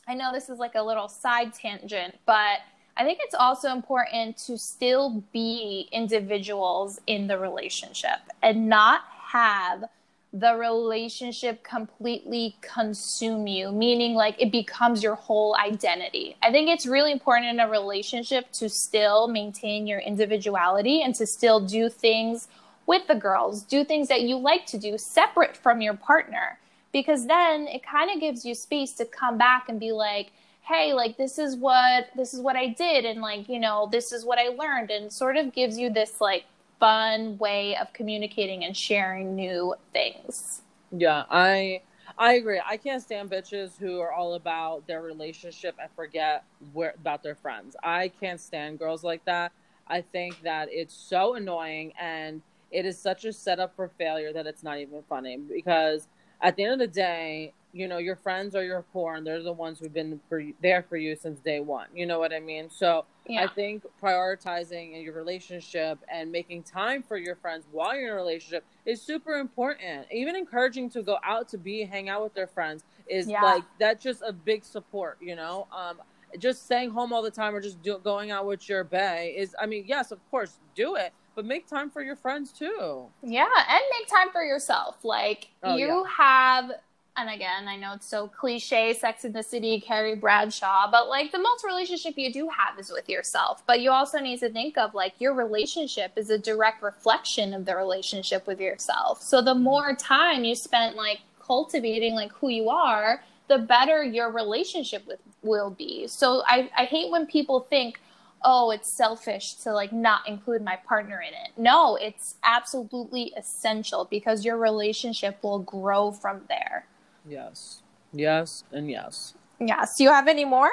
I 0.07 0.15
know 0.15 0.33
this 0.33 0.49
is 0.49 0.59
like 0.59 0.75
a 0.77 0.83
little 0.83 1.09
side 1.09 1.53
tangent, 1.55 2.19
but 2.27 2.61
I 2.97 3.05
think 3.05 3.19
it's 3.23 3.35
also 3.35 3.73
important 3.73 4.37
to 4.47 4.57
still 4.57 5.25
be 5.33 5.89
individuals 5.91 7.01
in 7.07 7.27
the 7.27 7.39
relationship 7.39 8.21
and 8.43 8.69
not 8.69 9.03
have 9.33 9.85
the 10.33 10.55
relationship 10.57 11.63
completely 11.63 12.57
consume 12.61 13.47
you, 13.47 13.71
meaning 13.71 14.15
like 14.15 14.35
it 14.41 14.51
becomes 14.51 15.03
your 15.03 15.15
whole 15.15 15.57
identity. 15.57 16.37
I 16.43 16.51
think 16.51 16.69
it's 16.69 16.87
really 16.87 17.13
important 17.13 17.51
in 17.51 17.61
a 17.61 17.69
relationship 17.69 18.51
to 18.53 18.69
still 18.69 19.29
maintain 19.29 19.87
your 19.87 20.01
individuality 20.01 21.03
and 21.03 21.15
to 21.15 21.27
still 21.27 21.61
do 21.61 21.89
things 21.89 22.49
with 22.87 23.07
the 23.07 23.15
girls, 23.15 23.63
do 23.63 23.85
things 23.85 24.09
that 24.09 24.23
you 24.23 24.37
like 24.37 24.67
to 24.67 24.79
do 24.79 24.99
separate 24.99 25.57
from 25.57 25.81
your 25.81 25.95
partner, 25.95 26.59
because 26.93 27.27
then 27.27 27.67
it 27.69 27.85
kind 27.85 28.11
of 28.11 28.21
gives 28.21 28.45
you 28.45 28.55
space 28.55 28.93
to 28.95 29.05
come 29.05 29.39
back 29.39 29.69
and 29.69 29.79
be 29.79 29.93
like, 29.93 30.33
hey 30.67 30.93
like 30.93 31.17
this 31.17 31.39
is 31.39 31.57
what 31.57 32.09
this 32.17 32.33
is 32.33 32.41
what 32.41 32.57
i 32.57 32.69
did 32.69 33.05
and 33.05 33.21
like 33.21 33.49
you 33.49 33.61
know 33.61 33.89
this 33.93 34.13
is 34.13 34.25
what 34.25 34.39
i 34.39 34.49
learned 34.49 34.91
and 34.91 35.13
sort 35.13 35.37
of 35.37 35.53
gives 35.53 35.79
you 35.79 35.91
this 35.91 36.21
like 36.21 36.45
fun 36.81 37.39
way 37.39 37.77
of 37.77 37.93
communicating 37.93 38.65
and 38.65 38.77
sharing 38.77 39.35
new 39.35 39.75
things. 39.93 40.63
Yeah 40.91 41.25
i 41.31 41.81
i 42.19 42.35
agree. 42.35 42.61
I 42.65 42.77
can't 42.77 43.03
stand 43.03 43.31
bitches 43.31 43.79
who 43.79 44.01
are 44.01 44.13
all 44.13 44.35
about 44.35 44.87
their 44.87 45.03
relationship 45.03 45.75
and 45.81 45.91
forget 45.97 46.45
where 46.73 46.95
about 47.01 47.23
their 47.23 47.35
friends. 47.35 47.75
I 47.83 48.09
can't 48.21 48.41
stand 48.41 48.79
girls 48.79 49.03
like 49.03 49.25
that. 49.25 49.53
I 49.87 50.01
think 50.01 50.43
that 50.43 50.69
it's 50.71 50.95
so 50.95 51.35
annoying 51.35 51.93
and 52.01 52.43
it 52.71 52.87
is 52.87 52.99
such 52.99 53.25
a 53.25 53.33
setup 53.33 53.75
for 53.77 53.89
failure 53.89 54.33
that 54.33 54.47
it's 54.47 54.63
not 54.63 54.79
even 54.79 55.03
funny 55.09 55.37
because 55.37 56.09
at 56.41 56.57
the 56.57 56.65
end 56.65 56.73
of 56.75 56.79
the 56.79 56.87
day 56.87 57.53
you 57.75 57.89
know 57.89 57.99
your 57.99 58.15
friends 58.15 58.55
are 58.55 58.65
your 58.65 58.83
core 58.93 59.17
and 59.17 59.27
they're 59.27 59.43
the 59.43 59.53
ones 59.53 59.81
who've 59.81 59.93
been 59.93 60.21
for 60.29 60.43
there 60.63 60.83
for 60.83 60.97
you 60.97 61.17
since 61.17 61.41
day 61.41 61.61
one 61.61 61.87
you 61.95 62.07
know 62.07 62.19
what 62.19 62.33
i 62.33 62.39
mean 62.39 62.71
so 62.71 63.05
yeah. 63.27 63.43
i 63.43 63.47
think 63.49 63.83
prioritizing 64.03 64.95
in 64.95 65.03
your 65.03 65.13
relationship 65.13 65.99
and 66.11 66.31
making 66.31 66.63
time 66.63 67.03
for 67.03 67.19
your 67.19 67.35
friends 67.35 67.67
while 67.73 67.97
you're 67.97 68.09
in 68.09 68.13
a 68.13 68.17
relationship 68.17 68.65
is 68.87 69.03
super 69.03 69.39
important 69.39 70.07
even 70.13 70.37
encouraging 70.37 70.89
to 70.89 71.03
go 71.03 71.19
out 71.25 71.49
to 71.49 71.59
be 71.59 71.83
hang 71.83 72.09
out 72.09 72.23
with 72.23 72.33
their 72.35 72.47
friends 72.47 72.85
is 73.09 73.29
yeah. 73.29 73.43
like 73.43 73.65
that's 73.79 74.03
just 74.03 74.23
a 74.23 74.33
big 74.33 74.65
support 74.65 75.19
you 75.21 75.35
know 75.35 75.67
um 75.77 75.99
just 76.39 76.65
staying 76.65 76.91
home 76.91 77.13
all 77.13 77.23
the 77.23 77.31
time 77.31 77.55
or 77.55 77.61
just 77.61 77.81
do, 77.83 77.99
going 78.03 78.31
out 78.31 78.47
with 78.47 78.69
your 78.69 78.85
bay 78.85 79.35
is 79.37 79.55
i 79.61 79.67
mean 79.67 79.85
yes 79.87 80.13
of 80.13 80.19
course 80.31 80.59
do 80.75 80.95
it 80.95 81.13
but 81.35 81.45
make 81.45 81.67
time 81.67 81.91
for 81.91 82.03
your 82.03 82.17
friends 82.17 82.53
too 82.53 83.07
yeah 83.23 83.47
and 83.69 83.83
make 83.99 84.09
time 84.09 84.31
for 84.33 84.45
yourself 84.45 85.05
like 85.05 85.51
oh, 85.65 85.77
you 85.77 85.87
yeah. 85.87 86.03
have 86.17 86.71
and 87.17 87.31
again, 87.31 87.69
I 87.69 87.77
know 87.77 87.93
it's 87.95 88.07
so 88.07 88.27
cliche, 88.27 88.93
Sex 88.93 89.25
in 89.25 89.33
the 89.33 89.43
City, 89.43 89.81
Carrie 89.81 90.17
Bradshaw, 90.17 90.91
but 90.91 91.09
like 91.09 91.31
the 91.31 91.39
most 91.39 91.65
relationship 91.65 92.15
you 92.17 92.33
do 92.33 92.49
have 92.49 92.79
is 92.79 92.91
with 92.91 93.09
yourself. 93.09 93.63
But 93.67 93.81
you 93.81 93.93
also 93.93 94.19
need 94.19 94.41
to 94.41 94.51
think 94.51 94.77
of 94.77 94.95
like 94.95 95.15
your 95.21 95.33
relationship 95.33 96.13
is 96.17 96.31
a 96.31 96.39
direct 96.39 96.83
reflection 96.83 97.55
of 97.55 97.67
the 97.67 97.77
relationship 97.77 98.49
with 98.49 98.61
yourself. 98.61 99.23
So 99.23 99.41
the 99.41 99.55
more 99.55 99.95
time 99.95 100.45
you 100.45 100.57
spend 100.57 100.97
like 100.97 101.21
cultivating 101.41 102.15
like 102.15 102.33
who 102.33 102.49
you 102.49 102.69
are, 102.69 103.23
the 103.47 103.59
better 103.59 104.03
your 104.03 104.33
relationship 104.33 105.07
with 105.07 105.21
will 105.43 105.71
be. 105.71 106.09
So 106.09 106.43
I, 106.47 106.69
I 106.77 106.85
hate 106.85 107.13
when 107.13 107.27
people 107.27 107.61
think, 107.61 108.01
oh, 108.43 108.73
it's 108.73 108.91
selfish 108.91 109.55
to 109.55 109.73
like 109.73 109.93
not 109.93 110.29
include 110.29 110.63
my 110.63 110.77
partner 110.85 111.21
in 111.21 111.33
it. 111.33 111.53
No, 111.57 111.95
it's 111.97 112.35
absolutely 112.43 113.33
essential 113.37 114.07
because 114.11 114.45
your 114.45 114.57
relationship 114.57 115.39
will 115.45 115.61
grow 115.61 116.11
from 116.11 116.43
there. 116.49 116.87
Yes. 117.27 117.83
Yes 118.13 118.65
and 118.73 118.91
yes. 118.91 119.35
Yes. 119.61 119.97
Do 119.97 120.05
you 120.05 120.11
have 120.11 120.29
any 120.29 120.45
more? 120.45 120.71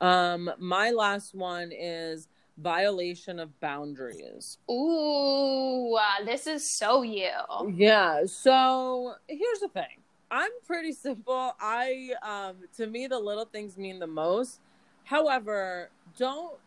Um, 0.00 0.50
my 0.58 0.90
last 0.90 1.34
one 1.34 1.72
is 1.72 2.28
violation 2.58 3.40
of 3.40 3.58
boundaries. 3.60 4.58
Ooh, 4.70 5.96
uh, 5.96 6.24
this 6.24 6.46
is 6.46 6.70
so 6.70 7.02
you. 7.02 7.30
Yeah. 7.74 8.26
So 8.26 9.14
here's 9.28 9.60
the 9.60 9.68
thing. 9.68 10.02
I'm 10.30 10.50
pretty 10.66 10.92
simple. 10.92 11.54
I 11.60 12.10
um 12.22 12.56
to 12.76 12.86
me 12.86 13.06
the 13.06 13.18
little 13.18 13.44
things 13.44 13.76
mean 13.76 13.98
the 13.98 14.06
most. 14.06 14.60
However, 15.04 15.90
don't 16.18 16.58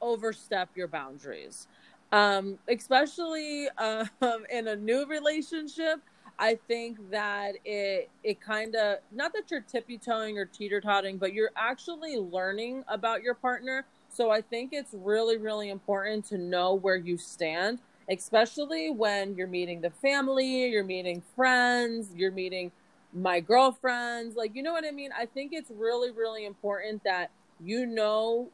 overstep 0.00 0.70
your 0.74 0.88
boundaries. 0.88 1.66
Um, 2.10 2.58
especially 2.68 3.68
um, 3.78 4.44
in 4.50 4.68
a 4.68 4.76
new 4.76 5.06
relationship, 5.06 6.00
I 6.42 6.58
think 6.66 6.98
that 7.12 7.54
it 7.64 8.10
it 8.24 8.40
kind 8.40 8.74
of 8.74 8.98
not 9.12 9.32
that 9.32 9.48
you're 9.48 9.60
tippy 9.60 9.96
toeing 9.96 10.38
or 10.38 10.44
teeter 10.44 10.80
totting, 10.80 11.16
but 11.16 11.32
you're 11.32 11.52
actually 11.56 12.16
learning 12.16 12.82
about 12.88 13.22
your 13.22 13.34
partner. 13.34 13.84
So 14.08 14.32
I 14.32 14.40
think 14.40 14.72
it's 14.72 14.92
really 14.92 15.36
really 15.36 15.70
important 15.70 16.24
to 16.26 16.38
know 16.38 16.74
where 16.74 16.96
you 16.96 17.16
stand, 17.16 17.78
especially 18.10 18.90
when 18.90 19.36
you're 19.36 19.46
meeting 19.46 19.82
the 19.82 19.90
family, 19.90 20.66
you're 20.66 20.82
meeting 20.82 21.22
friends, 21.36 22.08
you're 22.16 22.32
meeting 22.32 22.72
my 23.12 23.38
girlfriends. 23.38 24.34
Like 24.34 24.56
you 24.56 24.64
know 24.64 24.72
what 24.72 24.84
I 24.84 24.90
mean? 24.90 25.10
I 25.16 25.26
think 25.26 25.52
it's 25.52 25.70
really 25.70 26.10
really 26.10 26.44
important 26.44 27.04
that 27.04 27.30
you 27.62 27.86
know 27.86 28.48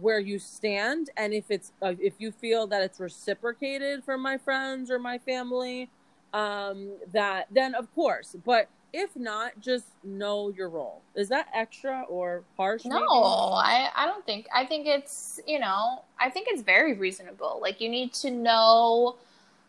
where 0.00 0.18
you 0.18 0.38
stand 0.38 1.10
and 1.18 1.34
if 1.34 1.50
it's 1.50 1.70
uh, 1.82 1.92
if 2.00 2.14
you 2.18 2.32
feel 2.32 2.66
that 2.66 2.80
it's 2.80 2.98
reciprocated 2.98 4.04
from 4.04 4.22
my 4.22 4.38
friends 4.38 4.90
or 4.90 4.98
my 4.98 5.18
family 5.18 5.90
um 6.36 6.90
that 7.12 7.46
then 7.50 7.74
of 7.74 7.92
course 7.94 8.36
but 8.44 8.68
if 8.92 9.14
not 9.14 9.60
just 9.60 9.84
know 10.04 10.48
your 10.48 10.70
role. 10.70 11.02
Is 11.14 11.28
that 11.28 11.48
extra 11.52 12.04
or 12.08 12.44
harsh 12.56 12.84
no 12.86 12.96
i 12.96 13.90
i 13.94 14.06
don't 14.06 14.24
think 14.24 14.46
i 14.54 14.64
think 14.64 14.86
it's 14.86 15.38
you 15.46 15.58
know 15.58 16.02
i 16.18 16.30
think 16.30 16.46
it's 16.50 16.62
very 16.62 16.94
reasonable. 16.94 17.58
Like 17.60 17.80
you 17.80 17.88
need 17.88 18.12
to 18.14 18.30
know 18.30 19.16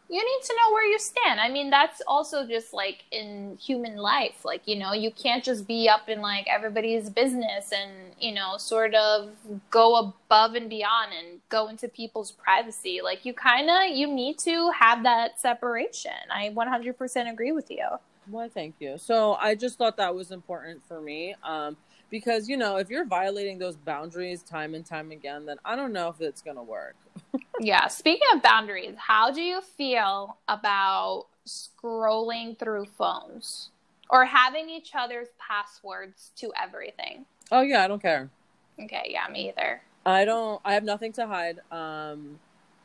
you 0.10 0.17
need 0.17 0.46
to 0.46 0.54
know 0.54 0.74
where 0.74 0.86
you 0.86 0.98
stand. 1.00 1.39
I 1.39 1.50
mean, 1.50 1.70
that's 1.70 2.02
also 2.08 2.48
just 2.48 2.74
like 2.74 3.04
in 3.12 3.58
human 3.62 3.98
life. 3.98 4.46
Like, 4.46 4.65
you 4.65 4.78
know, 4.78 4.93
you 4.93 5.12
can't 5.12 5.43
just 5.43 5.67
be 5.67 5.89
up 5.89 6.08
in 6.08 6.22
like 6.22 6.48
everybody's 6.48 7.10
business 7.10 7.74
and, 7.74 7.91
you 8.20 8.34
know, 8.34 8.56
sort 8.58 8.96
of 8.96 9.32
go 9.70 9.98
above 9.98 10.56
and 10.56 10.70
beyond 10.70 11.12
and 11.17 11.39
go 11.50 11.67
into 11.67 11.89
people's 11.89 12.32
privacy. 12.32 13.02
Like, 13.04 13.26
you 13.26 13.34
kind 13.34 13.70
of 13.70 13.96
you 13.98 14.08
need 14.08 14.39
to 14.39 14.72
have 14.72 15.04
that 15.04 15.39
separation. 15.39 16.12
I 16.32 16.54
100% 16.56 17.32
agree 17.32 17.52
with 17.52 17.70
you. 17.70 17.86
Well, 18.30 18.50
thank 18.50 18.76
you. 18.80 18.98
So, 18.98 19.34
I 19.36 19.56
just 19.56 19.78
thought 19.78 19.98
that 19.98 20.15
was 20.15 20.32
important 20.32 20.82
for 20.88 21.02
me. 21.02 21.36
Um 21.43 21.76
because, 22.10 22.48
you 22.48 22.58
know, 22.58 22.78
if 22.78 22.89
you're 22.89 23.06
violating 23.06 23.58
those 23.58 23.76
boundaries 23.76 24.43
time 24.43 24.74
and 24.76 24.86
time 24.86 25.12
again, 25.12 25.46
then 25.46 25.58
I 25.65 25.76
don't 25.76 25.93
know 25.93 26.10
if 26.10 26.22
it's 26.22 26.41
going 26.41 26.58
to 26.58 26.63
work 26.63 26.96
yeah. 27.60 27.88
Speaking 27.88 28.28
of 28.34 28.41
boundaries, 28.41 28.96
how 28.98 29.32
do 29.32 29.41
you 29.41 29.62
feel 29.62 30.38
about 30.48 31.26
scrolling 31.48 32.58
through 32.58 32.86
phones 32.98 33.70
or 34.10 34.26
having 34.26 34.70
each 34.70 34.91
other's 34.96 35.28
passwords 35.39 36.32
to 36.38 36.52
everything? 36.62 37.26
Oh 37.52 37.62
yeah, 37.62 37.84
I 37.84 37.88
don't 37.88 38.02
care. 38.02 38.30
Okay, 38.80 39.10
yeah, 39.10 39.28
me 39.32 39.50
either. 39.50 39.82
I 40.06 40.26
don't. 40.26 40.62
I 40.63 40.74
have 40.74 40.84
nothing 40.84 41.12
to 41.13 41.28
hide. 41.28 41.60
Um, 41.72 42.39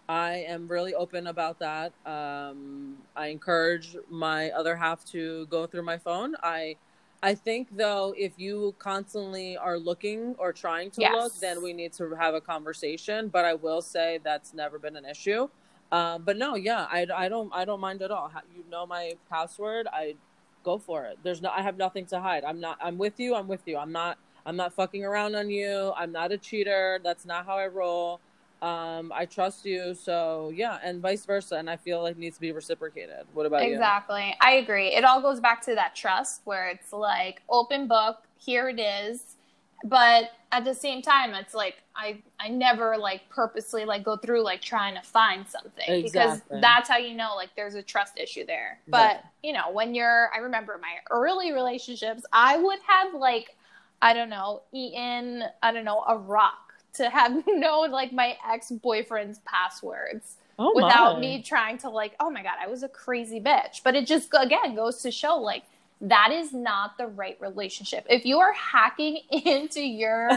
I 0.08 0.44
am 0.48 0.66
really 0.66 0.94
open 0.94 1.28
about 1.28 1.58
that. 1.61 1.92
Um, 2.06 2.96
I 3.14 3.28
encourage 3.28 3.96
my 4.11 4.50
other 4.50 4.74
half 4.76 5.04
to 5.06 5.46
go 5.46 5.66
through 5.66 5.82
my 5.82 5.98
phone. 5.98 6.35
I 6.42 6.76
I 7.22 7.35
think 7.35 7.76
though, 7.76 8.14
if 8.18 8.32
you 8.37 8.74
constantly 8.78 9.56
are 9.56 9.78
looking 9.78 10.35
or 10.38 10.52
trying 10.52 10.90
to 10.92 11.00
yes. 11.00 11.14
look, 11.14 11.35
then 11.40 11.62
we 11.62 11.72
need 11.72 11.92
to 11.94 12.14
have 12.16 12.35
a 12.35 12.40
conversation. 12.40 13.28
But 13.28 13.44
I 13.44 13.54
will 13.54 13.80
say 13.80 14.18
that's 14.24 14.52
never 14.52 14.78
been 14.78 14.96
an 14.96 15.04
issue. 15.04 15.48
Um, 15.92 16.22
but 16.24 16.37
no, 16.37 16.56
yeah, 16.56 16.87
I, 16.90 17.06
I 17.14 17.28
don't 17.28 17.52
I 17.54 17.64
don't 17.64 17.80
mind 17.80 18.02
at 18.02 18.11
all. 18.11 18.30
You 18.56 18.64
know 18.70 18.87
my 18.87 19.12
password. 19.30 19.87
I 19.92 20.16
go 20.64 20.78
for 20.78 21.04
it. 21.04 21.18
There's 21.22 21.42
no 21.42 21.50
I 21.50 21.62
have 21.62 21.76
nothing 21.76 22.06
to 22.06 22.20
hide. 22.20 22.44
I'm 22.44 22.61
not. 22.61 22.78
I'm 22.82 22.98
with 22.98 23.20
you. 23.20 23.35
I'm 23.35 23.46
with 23.46 23.62
you. 23.66 23.76
I'm 23.76 23.92
not. 23.92 24.18
I'm 24.44 24.56
not 24.56 24.72
fucking 24.72 25.04
around 25.04 25.37
on 25.37 25.50
you. 25.50 25.92
I'm 25.96 26.11
not 26.11 26.32
a 26.32 26.38
cheater. 26.38 26.98
That's 27.04 27.24
not 27.24 27.46
how 27.46 27.56
I 27.56 27.68
roll 27.68 28.20
um, 28.62 29.12
I 29.12 29.27
trust 29.27 29.66
you. 29.66 29.92
So 29.92 30.53
yeah, 30.55 30.79
and 30.83 31.03
vice 31.03 31.27
versa. 31.27 31.57
And 31.57 31.68
I 31.68 31.77
feel 31.77 32.03
like 32.03 32.12
it 32.12 32.18
needs 32.18 32.37
to 32.37 32.40
be 32.40 32.53
reciprocated. 32.53 33.27
What 33.35 33.44
about 33.44 33.62
exactly. 33.62 33.70
you? 33.70 34.29
Exactly. 34.31 34.37
I 34.40 34.53
agree. 34.53 34.94
It 34.94 35.05
all 35.05 35.20
goes 35.20 35.40
back 35.40 35.62
to 35.62 35.75
that 35.75 35.96
trust 35.96 36.42
where 36.44 36.68
it's 36.68 36.92
like 36.92 37.42
open 37.51 37.88
book, 37.88 38.18
here 38.38 38.68
it 38.68 38.81
is. 38.81 39.37
But 39.85 40.31
at 40.53 40.64
the 40.64 40.75
same 40.75 41.03
time, 41.03 41.35
it's 41.35 41.55
like 41.55 41.83
I 41.96 42.22
I 42.38 42.48
never 42.48 42.96
like 42.96 43.29
purposely 43.31 43.85
like 43.85 44.05
go 44.05 44.16
through 44.16 44.44
like 44.44 44.62
trying 44.62 44.94
to 44.94 45.03
find 45.03 45.44
something 45.48 45.85
exactly. 45.88 46.40
because 46.51 46.62
that's 46.62 46.88
how 46.88 46.98
you 46.98 47.14
know 47.14 47.35
like 47.35 47.51
there's 47.57 47.75
a 47.75 47.83
trust 47.83 48.16
issue 48.16 48.46
there. 48.46 48.79
But 48.87 49.25
you 49.42 49.53
know 49.53 49.72
when 49.72 49.92
you're 49.92 50.31
I 50.33 50.38
remember 50.38 50.79
my 50.81 50.98
early 51.11 51.53
relationships, 51.53 52.22
I 52.33 52.59
would 52.59 52.79
have 52.87 53.12
like 53.12 53.57
I 54.01 54.14
don't 54.14 54.31
know 54.31 54.62
eaten 54.72 55.42
I 55.64 55.72
don't 55.72 55.85
know 55.85 56.05
a 56.07 56.16
rock 56.16 56.71
to 56.94 57.09
have 57.11 57.42
known 57.46 57.90
like 57.90 58.12
my 58.12 58.37
ex 58.50 58.70
boyfriend's 58.70 59.40
passwords 59.44 60.37
oh 60.59 60.72
without 60.74 61.20
me 61.20 61.42
trying 61.42 61.78
to 61.78 61.88
like, 61.88 62.14
oh 62.20 62.31
my 62.31 62.42
god, 62.42 62.57
I 62.61 62.66
was 62.68 62.83
a 62.83 62.88
crazy 62.88 63.40
bitch. 63.40 63.83
But 63.83 63.94
it 63.94 64.07
just 64.07 64.28
again 64.38 64.74
goes 64.74 65.02
to 65.02 65.11
show 65.11 65.37
like 65.37 65.64
that 66.02 66.33
is 66.33 66.52
not 66.52 66.98
the 66.98 67.07
right 67.07 67.38
relationship. 67.40 68.07
If 68.11 68.26
you 68.26 68.40
are 68.40 68.52
hacking 68.52 69.20
into 69.31 69.81
your 69.81 70.31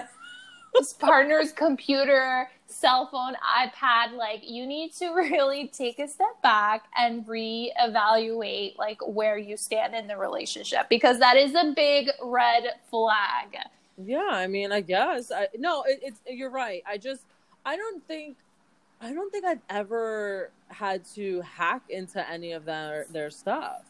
partner's 1.00 1.52
computer, 1.52 2.50
cell 2.68 3.08
phone, 3.08 3.36
iPad, 3.36 4.14
like 4.14 4.48
you 4.48 4.66
need 4.68 4.94
to 4.94 5.10
really 5.10 5.68
take 5.68 6.00
a 6.00 6.08
step 6.08 6.42
back 6.42 6.86
and 6.98 7.26
reevaluate 7.26 8.78
like 8.78 9.00
where 9.08 9.38
you 9.38 9.58
stand 9.58 9.96
in 9.96 10.08
the 10.08 10.18
relationship 10.18 10.88
because 10.90 11.20
that 11.20 11.38
is 11.38 11.56
a 11.56 11.74
big 11.76 12.10
red 12.22 12.64
flag. 12.90 13.58
Yeah, 13.98 14.30
I 14.30 14.48
mean, 14.48 14.72
I 14.72 14.82
guess 14.82 15.32
I 15.32 15.48
no, 15.58 15.84
it, 15.84 16.00
it's 16.02 16.20
you're 16.28 16.50
right. 16.50 16.84
I 16.86 16.98
just 16.98 17.24
I 17.66 17.78
don't 17.78 18.06
think 18.08 18.38
I 19.02 19.14
don't 19.14 19.32
think 19.32 19.46
I've 19.46 19.62
ever 19.70 20.52
had 20.68 21.06
to 21.16 21.42
hack 21.42 21.84
into 21.90 22.28
any 22.30 22.54
of 22.54 22.66
their 22.66 23.06
their 23.12 23.30
stuff. 23.30 23.84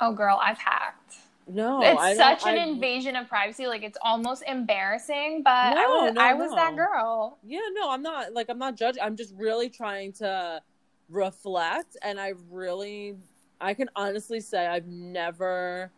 Oh, 0.00 0.12
girl, 0.12 0.38
I've 0.42 0.58
hacked. 0.58 1.16
No, 1.48 1.80
it's 1.82 2.18
such 2.18 2.44
an 2.46 2.58
I, 2.58 2.66
invasion 2.66 3.16
of 3.16 3.28
privacy. 3.28 3.66
Like 3.66 3.82
it's 3.82 3.98
almost 4.02 4.44
embarrassing, 4.46 5.42
but 5.42 5.74
no, 5.74 5.80
I 5.80 5.86
was, 5.86 6.14
no, 6.14 6.20
I 6.20 6.34
was 6.34 6.50
no. 6.50 6.56
that 6.56 6.76
girl. 6.76 7.38
Yeah, 7.44 7.60
no, 7.72 7.90
I'm 7.90 8.02
not. 8.02 8.32
Like 8.32 8.48
I'm 8.48 8.58
not 8.58 8.76
judging. 8.76 9.02
I'm 9.02 9.16
just 9.16 9.34
really 9.36 9.68
trying 9.68 10.12
to 10.14 10.62
reflect, 11.10 11.96
and 12.02 12.20
I 12.20 12.34
really, 12.50 13.16
I 13.60 13.74
can 13.74 13.90
honestly 13.96 14.40
say 14.40 14.66
I've 14.66 14.86
never 14.86 15.90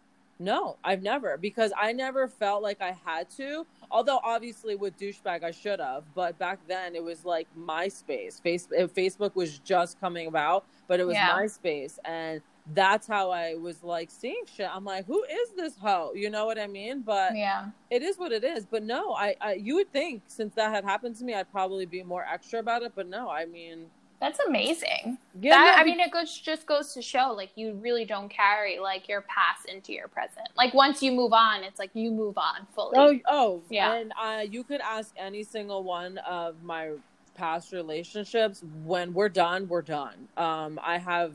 no, 0.45 0.77
I've 0.85 1.03
never 1.03 1.39
because 1.39 1.73
I 1.77 1.93
never 1.93 2.29
felt 2.29 2.63
like 2.63 2.83
I 2.83 2.97
had 3.05 3.31
to. 3.31 3.67
Although 3.91 4.21
obviously 4.23 4.77
with 4.77 4.99
douchebag 4.99 5.43
I 5.43 5.51
should 5.51 5.81
have, 5.81 6.05
but 6.15 6.39
back 6.39 6.59
then 6.69 6.95
it 6.95 7.03
was 7.03 7.25
like 7.25 7.49
MySpace. 7.59 8.41
Face 8.43 8.69
eh, 8.77 8.87
Facebook 8.87 9.35
was 9.35 9.59
just 9.59 9.99
coming 10.01 10.27
about, 10.27 10.65
but 10.87 11.01
it 11.01 11.07
was 11.07 11.15
yeah. 11.15 11.37
MySpace, 11.37 11.99
and 12.05 12.43
that's 12.75 13.07
how 13.07 13.31
I 13.31 13.55
was 13.55 13.83
like 13.83 14.11
seeing 14.11 14.45
shit. 14.55 14.69
I'm 14.71 14.85
like, 14.85 15.07
who 15.07 15.23
is 15.25 15.51
this 15.57 15.77
hoe? 15.77 16.13
You 16.15 16.31
know 16.31 16.47
what 16.47 16.59
I 16.59 16.67
mean? 16.67 17.01
But 17.01 17.37
yeah, 17.37 17.71
it 17.91 18.03
is 18.03 18.19
what 18.19 18.33
it 18.33 18.45
is. 18.45 18.67
But 18.67 18.83
no, 18.83 19.15
I, 19.15 19.37
I 19.41 19.53
you 19.55 19.77
would 19.77 19.93
think 19.93 20.23
since 20.27 20.55
that 20.55 20.73
had 20.73 20.85
happened 20.85 21.17
to 21.17 21.25
me, 21.25 21.35
I'd 21.35 21.51
probably 21.51 21.87
be 21.87 22.03
more 22.03 22.25
extra 22.31 22.61
about 22.61 22.83
it. 22.83 22.93
But 22.95 23.09
no, 23.09 23.31
I 23.31 23.47
mean, 23.47 23.87
that's 24.25 24.41
amazing. 24.41 25.19
Yeah, 25.41 25.51
that, 25.55 25.77
no, 25.77 25.83
I 25.83 25.85
mean, 25.85 26.01
it 26.01 26.11
goes, 26.11 26.39
just 26.39 26.67
goes 26.67 26.95
to 26.95 27.03
show, 27.03 27.35
like, 27.37 27.51
you 27.57 27.75
really 27.75 28.05
don't 28.05 28.29
carry 28.29 28.79
like 28.79 29.09
your 29.09 29.21
past 29.23 29.67
into 29.67 29.93
your 29.93 30.09
present. 30.09 30.49
Like, 30.57 30.73
once 30.73 31.03
you 31.03 31.13
move 31.13 31.33
on, 31.33 31.63
it's 31.63 31.79
like 31.79 31.91
you 31.95 32.11
move 32.11 32.39
on 32.39 32.67
fully. 32.75 32.95
Oh, 32.97 33.19
oh, 33.29 33.63
yeah. 33.71 33.95
And 33.95 34.13
uh, 34.21 34.43
you 34.51 34.65
could 34.65 34.81
ask 34.81 35.13
any 35.17 35.45
single 35.45 35.83
one 35.83 36.19
of 36.19 36.63
my 36.63 36.93
past 37.35 37.73
relationships. 37.73 38.63
When 38.85 39.13
we're 39.13 39.29
done, 39.29 39.69
we're 39.69 39.83
done. 39.83 40.29
Um, 40.37 40.81
I 40.83 40.99
have, 40.99 41.33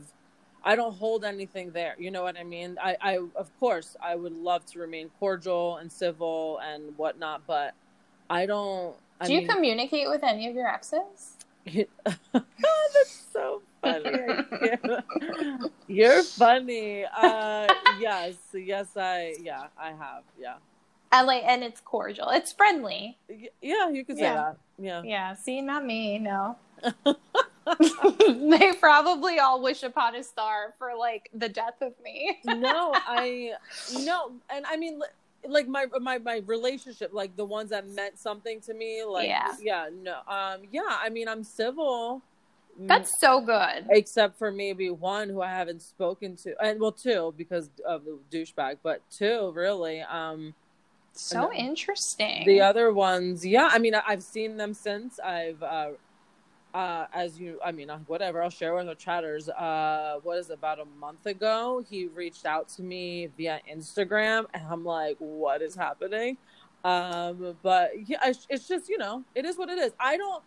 I 0.64 0.74
don't 0.74 0.94
hold 0.94 1.24
anything 1.24 1.70
there. 1.70 1.94
You 1.98 2.10
know 2.10 2.22
what 2.22 2.36
I 2.38 2.44
mean? 2.44 2.76
I, 2.82 2.96
I 3.00 3.18
of 3.36 3.50
course 3.60 3.96
I 4.02 4.16
would 4.16 4.34
love 4.34 4.66
to 4.66 4.78
remain 4.78 5.10
cordial 5.18 5.76
and 5.76 5.90
civil 5.90 6.58
and 6.62 6.96
whatnot, 6.98 7.42
but 7.46 7.74
I 8.28 8.46
don't. 8.46 8.96
I 9.20 9.26
Do 9.26 9.34
you 9.34 9.40
mean, 9.40 9.48
communicate 9.48 10.08
with 10.08 10.22
any 10.24 10.48
of 10.48 10.54
your 10.54 10.68
exes? 10.68 11.36
That's 12.32 13.26
so 13.32 13.62
funny. 13.82 14.10
You're 15.86 16.22
funny. 16.22 17.04
Uh, 17.04 17.68
yes, 18.00 18.34
yes, 18.54 18.96
I 18.96 19.34
yeah, 19.42 19.66
I 19.78 19.88
have. 19.88 20.22
Yeah, 20.38 20.54
And 21.12 21.26
like, 21.26 21.42
and 21.44 21.62
it's 21.62 21.80
cordial. 21.80 22.28
It's 22.30 22.52
friendly. 22.52 23.18
Yeah, 23.60 23.88
you 23.90 24.04
could 24.04 24.16
say 24.16 24.22
Yeah. 24.24 24.34
that. 24.34 24.56
Yeah. 24.78 25.02
Yeah. 25.04 25.34
See, 25.34 25.60
not 25.60 25.84
me. 25.84 26.18
No. 26.18 26.56
they 27.78 28.72
probably 28.80 29.38
all 29.38 29.62
wish 29.62 29.82
upon 29.82 30.14
a 30.16 30.24
star 30.24 30.74
for 30.78 30.96
like 30.96 31.28
the 31.34 31.48
death 31.48 31.80
of 31.82 31.92
me. 32.02 32.38
no, 32.44 32.92
I 33.06 33.52
no, 34.00 34.32
and 34.48 34.64
I 34.66 34.76
mean, 34.76 35.00
like 35.48 35.66
my 35.68 35.86
my 36.00 36.18
my 36.18 36.42
relationship, 36.46 37.10
like 37.12 37.36
the 37.36 37.44
ones 37.44 37.70
that 37.70 37.88
meant 37.88 38.18
something 38.18 38.60
to 38.62 38.74
me, 38.74 39.04
like 39.04 39.28
Yeah. 39.28 39.54
yeah, 39.60 39.88
no, 40.02 40.18
um, 40.28 40.62
yeah. 40.70 40.82
I 40.88 41.08
mean, 41.08 41.28
I'm 41.28 41.44
civil. 41.44 42.22
That's 42.78 43.18
so 43.20 43.40
good. 43.40 43.86
except 43.90 44.38
for 44.38 44.50
maybe 44.50 44.88
one 44.90 45.28
who 45.28 45.42
I 45.42 45.50
haven't 45.50 45.82
spoken 45.82 46.36
to, 46.36 46.54
and 46.64 46.80
well, 46.80 46.92
two 46.92 47.34
because 47.36 47.68
of 47.86 48.04
the 48.04 48.18
douchebag, 48.30 48.78
but 48.82 49.02
two 49.10 49.50
really. 49.54 50.00
Um, 50.02 50.54
So 51.12 51.52
interesting. 51.52 52.46
the 52.46 52.60
other 52.60 52.92
ones, 52.92 53.44
yeah, 53.44 53.68
I 53.72 53.78
mean, 53.78 53.94
I- 53.94 54.02
I've 54.06 54.22
seen 54.22 54.56
them 54.56 54.72
since. 54.72 55.18
I've, 55.18 55.60
uh, 55.62 55.90
uh, 56.74 57.06
as 57.12 57.38
you, 57.38 57.58
I 57.64 57.72
mean, 57.72 57.90
uh, 57.90 57.98
whatever. 58.06 58.42
I'll 58.42 58.50
share 58.50 58.74
with 58.74 58.88
our 58.88 58.94
chatters. 58.94 59.48
Uh, 59.48 60.18
what 60.22 60.38
is 60.38 60.50
about 60.50 60.78
a 60.78 60.84
month 60.84 61.26
ago? 61.26 61.82
He 61.88 62.06
reached 62.06 62.46
out 62.46 62.68
to 62.70 62.82
me 62.82 63.28
via 63.36 63.60
Instagram, 63.70 64.46
and 64.54 64.62
I'm 64.70 64.84
like, 64.84 65.16
what 65.18 65.62
is 65.62 65.74
happening? 65.74 66.36
Um, 66.84 67.56
but 67.62 67.90
yeah, 68.06 68.18
it's, 68.24 68.46
it's 68.48 68.68
just 68.68 68.88
you 68.88 68.98
know, 68.98 69.24
it 69.34 69.44
is 69.44 69.58
what 69.58 69.68
it 69.68 69.78
is. 69.78 69.92
I 70.00 70.16
don't. 70.16 70.42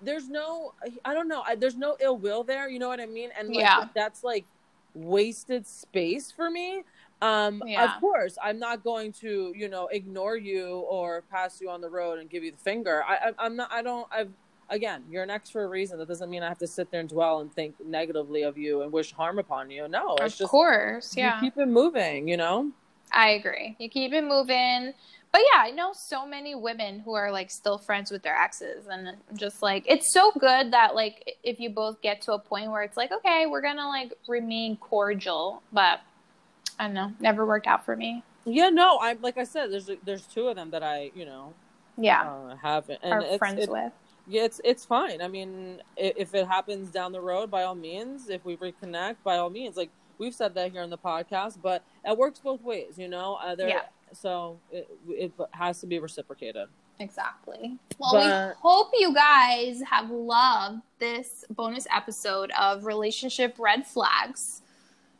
There's 0.00 0.28
no, 0.28 0.72
I 1.06 1.14
don't 1.14 1.28
know. 1.28 1.42
I, 1.46 1.54
there's 1.54 1.76
no 1.76 1.96
ill 2.00 2.18
will 2.18 2.44
there. 2.44 2.68
You 2.68 2.78
know 2.78 2.88
what 2.88 3.00
I 3.00 3.06
mean? 3.06 3.30
And 3.38 3.48
like, 3.48 3.64
Yeah. 3.64 3.84
that's 3.94 4.22
like 4.22 4.44
wasted 4.92 5.66
space 5.66 6.30
for 6.30 6.50
me. 6.50 6.82
Um, 7.22 7.62
Yeah. 7.66 7.84
of 7.84 8.00
course, 8.00 8.36
I'm 8.42 8.58
not 8.58 8.84
going 8.84 9.12
to, 9.20 9.54
you 9.56 9.68
know, 9.68 9.88
ignore 9.90 10.36
you 10.36 10.80
or 10.80 11.22
pass 11.30 11.60
you 11.62 11.70
on 11.70 11.80
the 11.80 11.88
road 11.88 12.18
and 12.18 12.28
give 12.28 12.44
you 12.44 12.52
the 12.52 12.58
finger. 12.58 13.02
I, 13.08 13.16
I 13.28 13.32
I'm 13.38 13.56
not. 13.56 13.72
I 13.72 13.80
don't. 13.82 14.06
I've 14.12 14.32
again, 14.70 15.04
you're 15.10 15.22
an 15.22 15.30
ex 15.30 15.50
for 15.50 15.64
a 15.64 15.68
reason. 15.68 15.98
That 15.98 16.08
doesn't 16.08 16.28
mean 16.30 16.42
I 16.42 16.48
have 16.48 16.58
to 16.58 16.66
sit 16.66 16.90
there 16.90 17.00
and 17.00 17.08
dwell 17.08 17.40
and 17.40 17.52
think 17.52 17.74
negatively 17.84 18.42
of 18.42 18.56
you 18.58 18.82
and 18.82 18.92
wish 18.92 19.12
harm 19.12 19.38
upon 19.38 19.70
you. 19.70 19.88
No, 19.88 20.14
it's 20.16 20.34
of 20.34 20.38
just 20.38 20.50
course. 20.50 21.16
you 21.16 21.22
Yeah. 21.24 21.40
keep 21.40 21.56
it 21.58 21.66
moving. 21.66 22.28
You 22.28 22.36
know. 22.36 22.70
I 23.12 23.30
agree. 23.30 23.76
You 23.78 23.88
keep 23.88 24.12
it 24.12 24.24
moving. 24.24 24.92
But 25.32 25.42
yeah, 25.52 25.60
I 25.62 25.70
know 25.70 25.92
so 25.92 26.26
many 26.26 26.54
women 26.54 27.00
who 27.00 27.12
are 27.14 27.30
like 27.30 27.50
still 27.50 27.76
friends 27.78 28.10
with 28.10 28.22
their 28.22 28.34
exes 28.36 28.86
and 28.90 29.16
just 29.34 29.60
like 29.62 29.84
it's 29.86 30.12
so 30.12 30.32
good 30.32 30.72
that 30.72 30.94
like 30.94 31.36
if 31.42 31.60
you 31.60 31.68
both 31.68 32.00
get 32.00 32.22
to 32.22 32.32
a 32.32 32.38
point 32.38 32.70
where 32.70 32.82
it's 32.82 32.96
like 32.96 33.12
okay, 33.12 33.44
we're 33.46 33.60
going 33.60 33.76
to 33.76 33.86
like 33.88 34.14
remain 34.28 34.76
cordial, 34.78 35.62
but 35.72 36.00
I 36.78 36.84
don't 36.86 36.94
know, 36.94 37.12
never 37.20 37.44
worked 37.44 37.66
out 37.66 37.84
for 37.84 37.96
me. 37.96 38.22
Yeah. 38.44 38.70
No. 38.70 38.98
I'm 39.00 39.20
like 39.20 39.36
I 39.38 39.44
said. 39.44 39.70
There's 39.70 39.90
there's 40.04 40.26
two 40.26 40.48
of 40.48 40.56
them 40.56 40.70
that 40.70 40.82
I 40.82 41.10
you 41.14 41.26
know 41.26 41.52
Yeah. 41.98 42.22
uh, 42.30 42.56
haven't 42.56 43.00
and 43.02 43.12
are 43.12 43.20
it's, 43.20 43.36
friends 43.38 43.62
it- 43.62 43.70
with. 43.70 43.92
Yeah, 44.28 44.44
it's 44.44 44.60
it's 44.64 44.84
fine. 44.84 45.22
I 45.22 45.28
mean, 45.28 45.80
if 45.96 46.34
it 46.34 46.46
happens 46.46 46.90
down 46.90 47.12
the 47.12 47.20
road, 47.20 47.50
by 47.50 47.62
all 47.62 47.74
means. 47.76 48.28
If 48.28 48.44
we 48.44 48.56
reconnect, 48.56 49.16
by 49.24 49.36
all 49.36 49.50
means. 49.50 49.76
Like 49.76 49.90
we've 50.18 50.34
said 50.34 50.54
that 50.54 50.72
here 50.72 50.82
on 50.82 50.90
the 50.90 50.98
podcast, 50.98 51.58
but 51.62 51.82
it 52.04 52.16
works 52.16 52.38
both 52.40 52.62
ways, 52.62 52.94
you 52.96 53.08
know. 53.08 53.34
Uh, 53.36 53.54
there, 53.54 53.68
Yeah. 53.68 53.82
So 54.12 54.58
it, 54.72 54.88
it 55.08 55.32
has 55.52 55.80
to 55.80 55.86
be 55.86 55.98
reciprocated. 55.98 56.68
Exactly. 56.98 57.76
Well, 57.98 58.12
But- 58.12 58.48
we 58.48 58.54
hope 58.62 58.90
you 58.98 59.12
guys 59.14 59.82
have 59.90 60.10
loved 60.10 60.82
this 60.98 61.44
bonus 61.50 61.86
episode 61.94 62.50
of 62.58 62.84
Relationship 62.86 63.56
Red 63.58 63.86
Flags. 63.86 64.62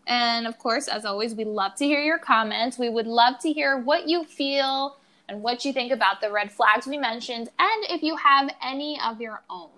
And 0.07 0.47
of 0.47 0.57
course, 0.59 0.88
as 0.88 1.05
always, 1.05 1.35
we 1.35 1.45
love 1.45 1.75
to 1.77 1.85
hear 1.85 2.01
your 2.01 2.19
comments. 2.19 2.79
We 2.79 2.88
would 2.88 3.07
love 3.09 3.38
to 3.40 3.53
hear 3.53 3.77
what 3.77 4.09
you 4.09 4.25
feel 4.25 4.97
and 5.28 5.42
what 5.42 5.64
you 5.64 5.72
think 5.72 5.92
about 5.92 6.20
the 6.20 6.30
red 6.30 6.52
flags 6.52 6.86
we 6.86 6.98
mentioned, 6.98 7.48
and 7.58 7.84
if 7.90 8.02
you 8.02 8.16
have 8.16 8.50
any 8.62 8.98
of 9.04 9.20
your 9.20 9.42
own. 9.50 9.70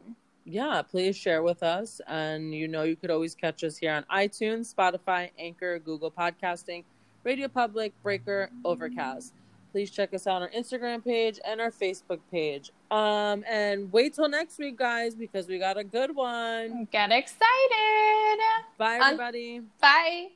Yeah, 0.44 0.80
please 0.82 1.16
share 1.16 1.42
with 1.42 1.62
us, 1.62 2.00
and 2.06 2.54
you 2.54 2.68
know 2.68 2.82
you 2.82 2.96
could 2.96 3.10
always 3.10 3.34
catch 3.34 3.64
us 3.64 3.76
here 3.76 3.92
on 3.92 4.04
iTunes, 4.04 4.74
Spotify, 4.74 5.30
Anchor, 5.38 5.78
Google 5.78 6.10
Podcasting, 6.10 6.84
Radio 7.22 7.48
Public, 7.48 7.92
Breaker, 8.02 8.48
Overcast. 8.64 9.34
Please 9.72 9.90
check 9.90 10.14
us 10.14 10.26
out 10.26 10.36
on 10.36 10.42
our 10.42 10.50
Instagram 10.50 11.04
page 11.04 11.38
and 11.44 11.60
our 11.60 11.70
Facebook 11.70 12.20
page. 12.32 12.70
Um, 12.90 13.44
and 13.46 13.92
wait 13.92 14.14
till 14.14 14.28
next 14.28 14.58
week, 14.58 14.78
guys, 14.78 15.14
because 15.14 15.46
we 15.46 15.58
got 15.58 15.76
a 15.76 15.84
good 15.84 16.16
one. 16.16 16.88
Get 16.90 17.12
excited! 17.12 18.38
Bye, 18.78 18.96
Un- 18.96 19.02
everybody. 19.02 19.60
Bye. 19.80 20.28